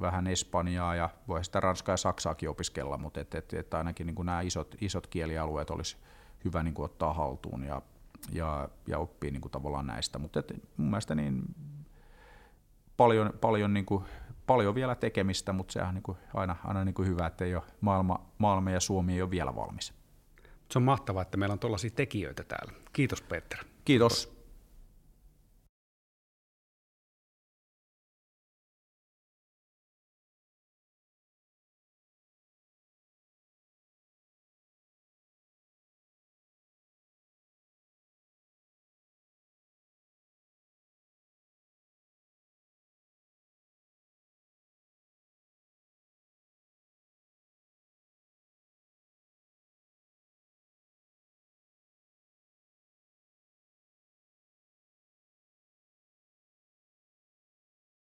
[0.00, 4.14] vähän Espanjaa ja voi sitä Ranskaa ja Saksaakin opiskella, mutta et, et, et ainakin niin
[4.14, 5.96] kuin nämä isot, isot kielialueet olisi
[6.44, 7.82] hyvä niin kuin ottaa haltuun ja,
[8.32, 10.18] ja, ja oppia niin kuin tavallaan näistä.
[10.18, 11.42] Mutta et, mun mielestä niin
[12.96, 14.04] paljon, paljon, niin kuin,
[14.46, 17.54] paljon vielä tekemistä, mutta se on niin kuin aina, aina niin kuin hyvä, että ei
[17.54, 19.94] ole maailma, maailma ja Suomi ei ole vielä valmis.
[20.70, 22.72] Se on mahtavaa, että meillä on tuollaisia tekijöitä täällä.
[22.92, 23.58] Kiitos Peter.
[23.84, 24.35] Kiitos.